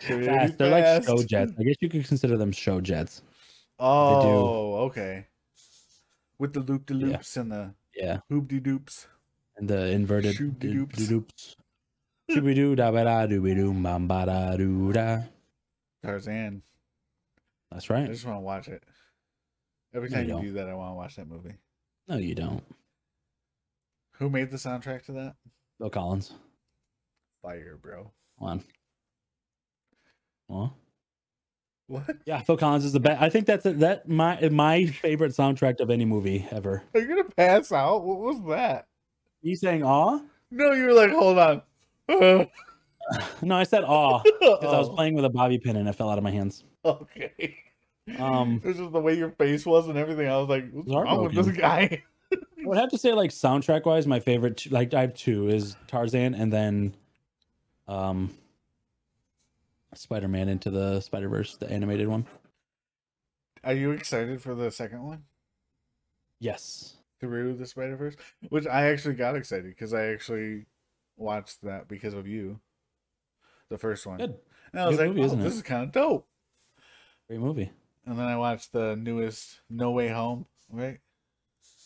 [0.00, 0.58] Fast.
[0.58, 1.52] They're like show jets.
[1.58, 3.22] I guess you could consider them show jets.
[3.78, 5.26] Oh, okay.
[6.38, 8.18] With the loop de loops and the Yeah.
[8.28, 9.06] hoop de doops.
[9.56, 11.08] And the inverted Shoop-de-doops.
[11.08, 11.56] doops.
[12.30, 15.22] Shooby doo da ba da dooby doo bam ba da doo da.
[16.02, 16.62] Tarzan.
[17.70, 18.04] That's right.
[18.04, 18.82] I just want to watch it.
[19.94, 20.44] Every No, time you you don't.
[20.46, 21.54] do that, I want to watch that movie.
[22.08, 22.62] No, you don't.
[24.12, 25.36] Who made the soundtrack to that?
[25.78, 26.32] Bill Collins.
[27.42, 28.10] Fire, bro.
[28.38, 28.64] Come on.
[30.52, 30.76] Well,
[31.86, 32.16] What?
[32.26, 33.22] yeah, Phil Collins is the best.
[33.22, 36.82] I think that's a, that my my favorite soundtrack of any movie ever.
[36.94, 38.04] Are you gonna pass out?
[38.04, 38.86] What was that?
[39.40, 40.20] You saying awe?
[40.50, 41.62] No, you were like, hold on.
[43.42, 45.92] No, I said awe because I was oh, playing with a bobby pin and it
[45.92, 46.62] fell out of my hands.
[46.84, 47.56] okay.
[48.16, 50.28] Um, it was just the way your face was and everything.
[50.28, 52.00] I was like, what's wrong with this guy?
[52.32, 55.76] I would have to say like soundtrack wise, my favorite like I have two is
[55.88, 56.94] Tarzan and then
[57.88, 58.32] um
[59.94, 62.26] Spider Man into the Spider Verse, the animated one.
[63.64, 65.24] Are you excited for the second one?
[66.40, 66.96] Yes.
[67.20, 68.16] Through the Spider Verse?
[68.48, 70.66] Which I actually got excited because I actually
[71.16, 72.58] watched that because of you.
[73.68, 74.18] The first one.
[74.18, 74.34] Good.
[74.72, 76.26] And I was Good like, movie, oh, this is kind of dope.
[77.28, 77.70] Great movie.
[78.06, 80.98] And then I watched the newest No Way Home, right?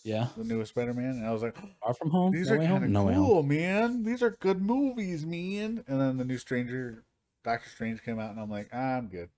[0.02, 0.28] Yeah.
[0.36, 1.10] The newest Spider Man.
[1.10, 2.32] And I was like, Far from home.
[2.32, 2.74] These No are Way Home?
[2.80, 3.24] kind of No Way Home.
[3.26, 4.02] cool, man.
[4.04, 5.84] These are good movies, man.
[5.86, 7.04] And then the new Stranger,
[7.46, 9.30] Doctor Strange came out, and I'm like, ah, I'm good.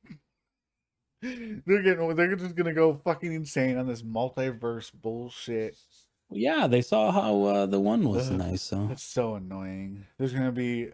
[1.23, 5.77] they're getting, they're just gonna go fucking insane on this multiverse bullshit.
[6.31, 8.39] Well, yeah, they saw how uh, the one was Ugh.
[8.39, 8.63] nice.
[8.63, 10.07] So It's so annoying.
[10.19, 10.89] There's gonna be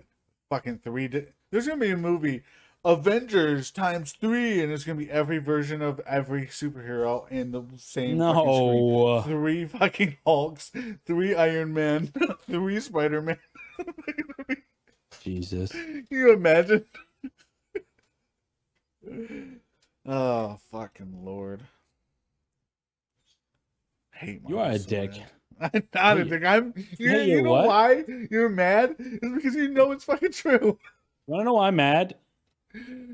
[0.51, 1.09] fucking three.
[1.09, 2.43] Di- There's gonna be a movie,
[2.85, 8.19] Avengers times three, and it's gonna be every version of every superhero in the same.
[8.19, 9.23] fucking no.
[9.23, 10.73] Three fucking Hulks,
[11.07, 12.13] three Iron Man,
[12.51, 13.39] three Spider Man.
[15.23, 15.71] Jesus.
[15.71, 16.85] Can you imagine?
[20.07, 21.63] oh fucking lord!
[24.13, 25.13] Hate You are a so dick.
[25.13, 25.27] bad.
[25.75, 26.45] I'm not a dick.
[26.45, 26.75] I'm.
[26.99, 27.67] You, hey, you you know what?
[27.67, 28.97] why you're mad?
[28.99, 30.79] It's because you know it's fucking true.
[31.27, 32.17] Wanna know why I'm mad?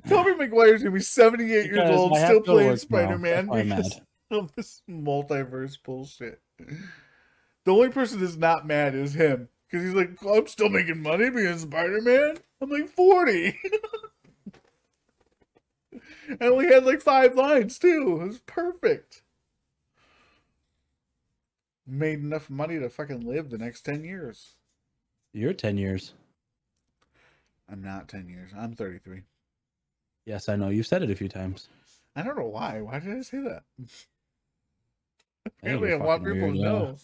[0.08, 2.76] Tobey Maguire's gonna be 78 years old, still to go to playing.
[2.76, 6.40] Spider Man That's why because of this multiverse bullshit.
[7.64, 11.30] The only person that's not mad is him because he's like, I'm still making money
[11.30, 12.38] being Spider Man.
[12.60, 13.56] I'm like 40.
[16.40, 18.20] I only had like five lines too.
[18.22, 19.22] It was perfect.
[21.86, 24.54] Made enough money to fucking live the next 10 years.
[25.32, 26.14] You're 10 years.
[27.70, 28.50] I'm not 10 years.
[28.56, 29.22] I'm 33.
[30.26, 30.68] Yes, I know.
[30.68, 31.68] You've said it a few times.
[32.14, 32.80] I don't know why.
[32.80, 33.62] Why did I say that?
[35.46, 36.64] Apparently, I want people to weird, yeah.
[36.64, 36.96] know.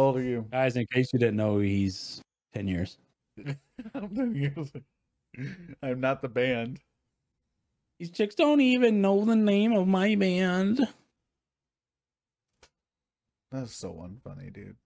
[0.00, 0.46] How old are you?
[0.50, 2.22] Guys, in case you didn't know, he's
[2.54, 2.96] 10 years.
[3.94, 4.72] I'm 10 years.
[5.82, 6.80] I'm not the band.
[7.98, 10.88] These chicks don't even know the name of my band.
[13.52, 14.76] That's so unfunny, dude.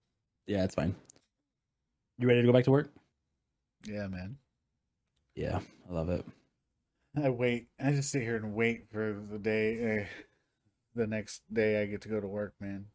[0.47, 0.93] Yeah, it's fine.
[2.17, 2.91] You ready to go back to work?
[3.85, 4.35] Yeah, man.
[5.33, 6.25] Yeah, I love it.
[7.15, 7.67] I wait.
[7.81, 10.05] I just sit here and wait for the day, uh,
[10.93, 12.87] the next day I get to go to work, man.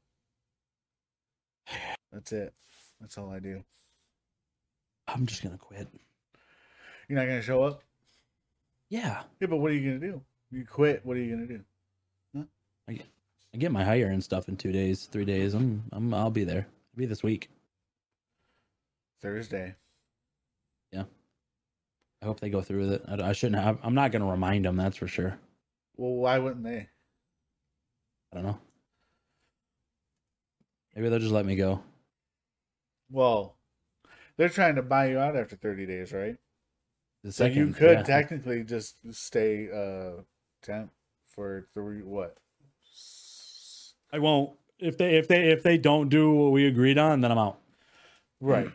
[2.12, 2.52] That's it.
[3.00, 3.62] That's all I do.
[5.08, 5.88] I'm just gonna quit.
[7.08, 7.82] You're not gonna show up?
[8.88, 10.20] Yeah, Yeah, but what are you gonna do?
[10.50, 11.04] You quit.
[11.04, 11.60] What are you gonna do?
[13.52, 15.54] I get my hire and stuff in two days, three days.
[15.54, 16.66] I'm, I'm, I'll be there.
[16.68, 17.50] I'll be this week.
[19.20, 19.74] Thursday.
[20.92, 21.04] Yeah.
[22.22, 23.02] I hope they go through with it.
[23.08, 23.78] I, I shouldn't have.
[23.82, 24.76] I'm not gonna remind them.
[24.76, 25.38] That's for sure.
[25.96, 26.88] Well, why wouldn't they?
[28.32, 28.58] I don't know.
[30.94, 31.82] Maybe they'll just let me go.
[33.10, 33.56] Well,
[34.36, 36.36] they're trying to buy you out after 30 days, right?
[37.22, 38.02] The So you could yeah.
[38.02, 40.22] technically just stay uh
[40.62, 40.90] temp
[41.26, 42.36] for three what?
[44.12, 44.56] I won't.
[44.78, 47.58] If they if they if they don't do what we agreed on, then I'm out.
[48.40, 48.70] Right.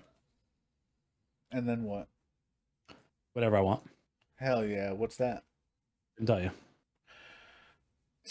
[1.52, 2.08] And then what?
[3.34, 3.82] Whatever I want.
[4.36, 4.92] Hell yeah!
[4.92, 5.44] What's that?
[6.14, 6.52] I can tell you.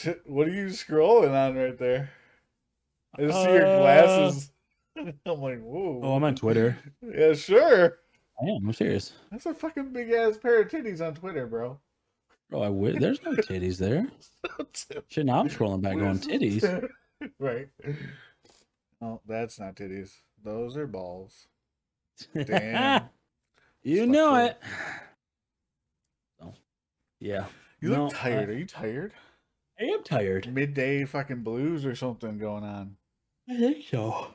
[0.27, 2.11] What are you scrolling on right there?
[3.17, 4.51] I just see your Uh, glasses.
[5.27, 6.01] I'm like, oh, whoa.
[6.03, 6.77] Oh, I'm on Twitter.
[7.03, 7.99] Yeah, sure.
[8.41, 8.67] I am.
[8.69, 9.13] I'm serious.
[9.31, 11.79] That's a fucking big ass pair of titties on Twitter, bro.
[12.51, 12.99] Bro, I would.
[13.01, 14.07] There's no titties there.
[15.09, 16.89] Shit, now I'm scrolling back going titties.
[17.39, 17.69] right.
[19.01, 20.13] Oh, that's not titties.
[20.43, 21.47] Those are balls.
[22.47, 23.05] Damn.
[23.83, 24.59] you Fuck know it.
[26.41, 26.55] So,
[27.21, 27.47] yeah.
[27.81, 28.51] You No, look tired.
[28.51, 29.13] I- Are you tired?
[29.81, 30.53] I am tired.
[30.53, 32.97] Midday fucking blues or something going on.
[33.49, 34.29] I think so.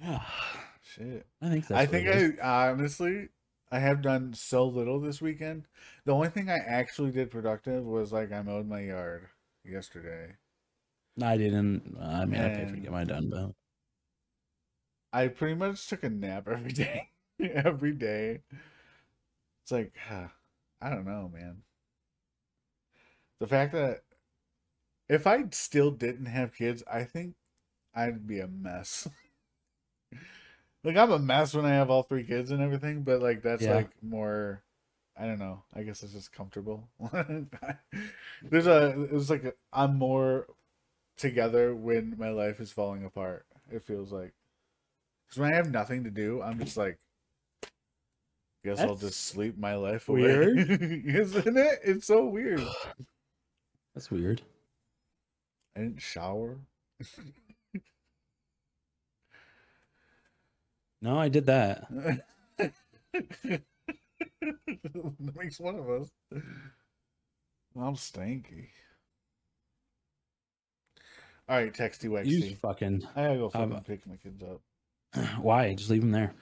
[0.82, 1.26] Shit.
[1.42, 2.40] I think that's I think.
[2.42, 3.28] I honestly
[3.70, 5.64] I have done so little this weekend.
[6.04, 9.28] The only thing I actually did productive was like I mowed my yard
[9.64, 10.34] yesterday.
[11.22, 11.96] I didn't.
[12.00, 13.52] I mean, I paid for to And- get mine done, but
[15.12, 17.10] I pretty much took a nap every day.
[17.40, 18.42] every day.
[19.62, 21.62] It's like I don't know, man.
[23.40, 24.02] The fact that
[25.08, 27.34] if I still didn't have kids, I think
[27.94, 29.08] I'd be a mess.
[30.84, 33.62] like I'm a mess when I have all three kids and everything, but like that's
[33.62, 33.74] Yeah.
[33.76, 34.62] like more
[35.20, 35.64] I don't know.
[35.74, 36.88] I guess it's just comfortable.
[38.42, 40.46] There's a it's like a, I'm more
[41.16, 43.44] together when my life is falling apart.
[43.70, 44.32] It feels like
[45.26, 46.98] because when I have nothing to do, I'm just like,
[48.64, 50.20] guess I'll just sleep my life away.
[50.22, 50.58] weird.
[51.06, 51.80] Isn't it?
[51.84, 52.62] It's so weird.
[53.94, 54.42] that's weird.
[55.76, 56.58] I didn't shower.
[61.00, 61.88] No, I did that.
[62.58, 63.62] that
[65.34, 66.10] makes one of us.
[67.76, 68.68] I'm stanky.
[71.48, 73.06] All right, texty You fucking.
[73.16, 74.60] I gotta go fucking um, pick my kids up.
[75.40, 75.74] Why?
[75.74, 76.34] Just leave them there.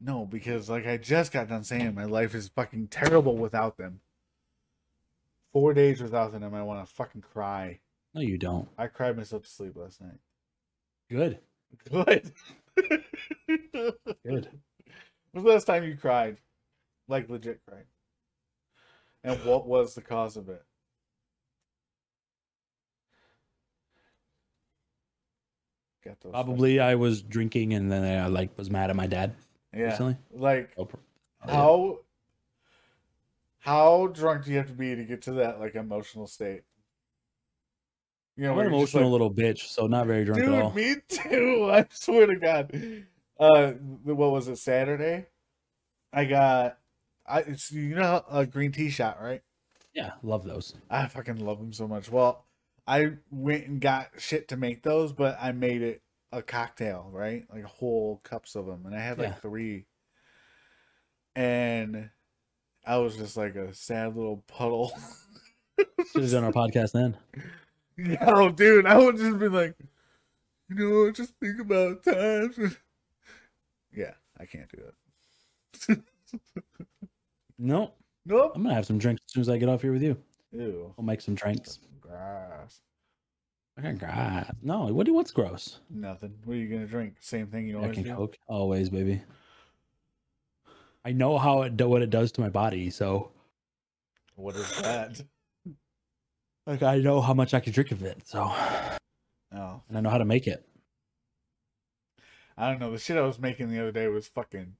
[0.00, 4.00] No, because like I just got done saying, my life is fucking terrible without them.
[5.52, 7.80] Four days without them, I want to fucking cry.
[8.14, 8.68] No, you don't.
[8.78, 10.18] I cried myself to sleep last night.
[11.10, 11.40] Good.
[11.90, 12.32] Good.
[12.76, 14.48] Good.
[15.32, 16.38] When's the last time you cried?
[17.08, 17.84] Like legit cried?
[19.24, 20.62] And what was the cause of it?
[26.30, 29.34] Probably I was drinking and then I like was mad at my dad
[29.74, 29.90] yeah.
[29.90, 30.16] recently.
[30.32, 31.00] Like Oh, pro-
[31.48, 31.98] oh, how
[33.58, 36.62] how drunk do you have to be to get to that like emotional state?
[38.38, 40.72] You know, I'm an emotional like, little bitch, so not very drunk Dude, at all.
[40.72, 41.68] me too.
[41.72, 42.72] I swear to God.
[43.38, 43.72] Uh,
[44.04, 44.56] what was it?
[44.58, 45.26] Saturday.
[46.12, 46.78] I got.
[47.26, 49.42] I it's you know a green tea shot, right?
[49.92, 50.74] Yeah, love those.
[50.88, 52.10] I fucking love them so much.
[52.12, 52.44] Well,
[52.86, 57.44] I went and got shit to make those, but I made it a cocktail, right?
[57.52, 59.34] Like whole cups of them, and I had like Yeah.
[59.34, 59.86] three.
[61.34, 62.10] And
[62.86, 64.92] I was just like a sad little puddle.
[66.12, 67.16] Should have done our podcast then.
[68.20, 69.74] No, dude, I would just be like,
[70.68, 72.56] you know, just think about times.
[73.90, 74.82] Yeah, I can't do
[75.88, 75.98] it.
[77.58, 77.92] No,
[78.24, 78.52] Nope.
[78.54, 80.16] I'm gonna have some drinks as soon as I get off here with you.
[80.52, 80.94] Ew.
[80.96, 81.80] I'll make some drinks.
[82.00, 82.80] Grass.
[83.78, 84.54] Okay, God.
[84.62, 85.80] No, what do what's gross?
[85.90, 86.34] Nothing.
[86.44, 87.16] What are you gonna drink?
[87.20, 88.14] Same thing you always do.
[88.14, 89.20] Coke, always, baby.
[91.04, 93.30] I know how it do what it does to my body, so
[94.36, 95.20] What is that?
[96.68, 98.22] Like I know how much I can drink of it.
[98.26, 98.42] So
[99.54, 100.64] Oh, and I know how to make it.
[102.56, 102.90] I don't know.
[102.92, 104.74] The shit I was making the other day was fucking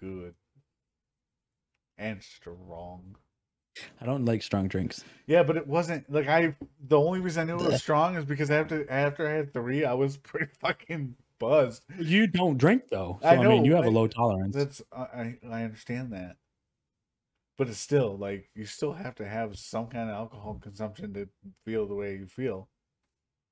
[0.00, 0.34] good
[1.98, 3.16] and strong.
[4.00, 5.04] I don't like strong drinks.
[5.26, 6.56] Yeah, but it wasn't like I.
[6.88, 9.84] The only reason I knew it was strong is because after after I had three,
[9.84, 11.84] I was pretty fucking buzzed.
[11.98, 14.56] You don't drink though, so I I, mean know, you have a I- low tolerance.
[14.56, 16.36] That's I I understand that,
[17.56, 21.28] but it's still like you still have to have some kind of alcohol consumption to
[21.64, 22.68] feel the way you feel.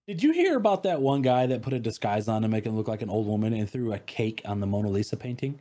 [0.07, 2.77] Did you hear about that one guy that put a disguise on to make him
[2.77, 5.61] look like an old woman and threw a cake on the Mona Lisa painting?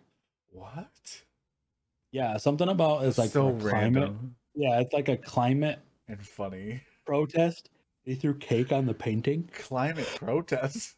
[0.51, 1.21] What?
[2.11, 3.73] Yeah, something about it's like so climate.
[3.73, 6.81] random Yeah, it's like a climate and funny.
[7.05, 7.69] protest.
[8.05, 9.49] They threw cake on the painting.
[9.53, 10.95] Climate protest.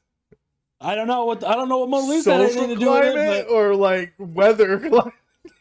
[0.81, 3.13] I don't know what I don't know what Mona Lisa had anything to do with
[3.13, 5.13] climate it, or like weather climate.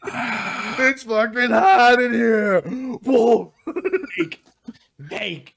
[0.03, 2.61] It's fucking hot in here.
[2.61, 3.53] Whoa.
[3.65, 3.83] but
[4.15, 4.43] cake,
[5.09, 5.55] cake.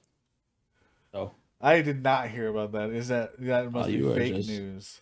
[1.13, 2.91] So I did not hear about that.
[2.91, 5.01] Is that that oh, must Oh, be fake just- news?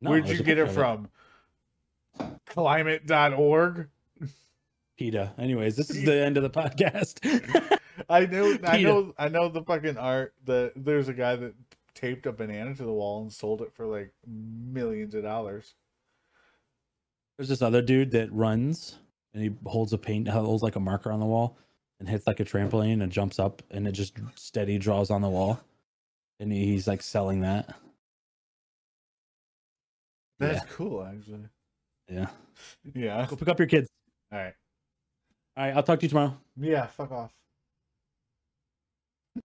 [0.00, 1.08] no, Where'd you get it from?
[2.46, 3.88] Climate.org.
[4.96, 5.32] PETA.
[5.38, 7.18] Anyways, this is the end of the podcast.
[8.08, 10.34] I know, I know, I know the fucking art.
[10.44, 11.54] The there's a guy that
[11.94, 15.74] taped a banana to the wall and sold it for like millions of dollars.
[17.38, 18.96] There's this other dude that runs
[19.32, 21.56] and he holds a paint holds like a marker on the wall
[22.00, 25.28] and hits like a trampoline and jumps up and it just steady draws on the
[25.28, 25.60] wall.
[26.40, 27.76] And he's like selling that.
[30.38, 31.48] That's cool, actually.
[32.08, 32.26] Yeah.
[32.92, 33.24] Yeah.
[33.30, 33.88] Go pick up your kids.
[34.32, 34.54] All right.
[35.56, 36.36] All right, I'll talk to you tomorrow.
[36.56, 36.86] Yeah.
[36.86, 37.30] Fuck off.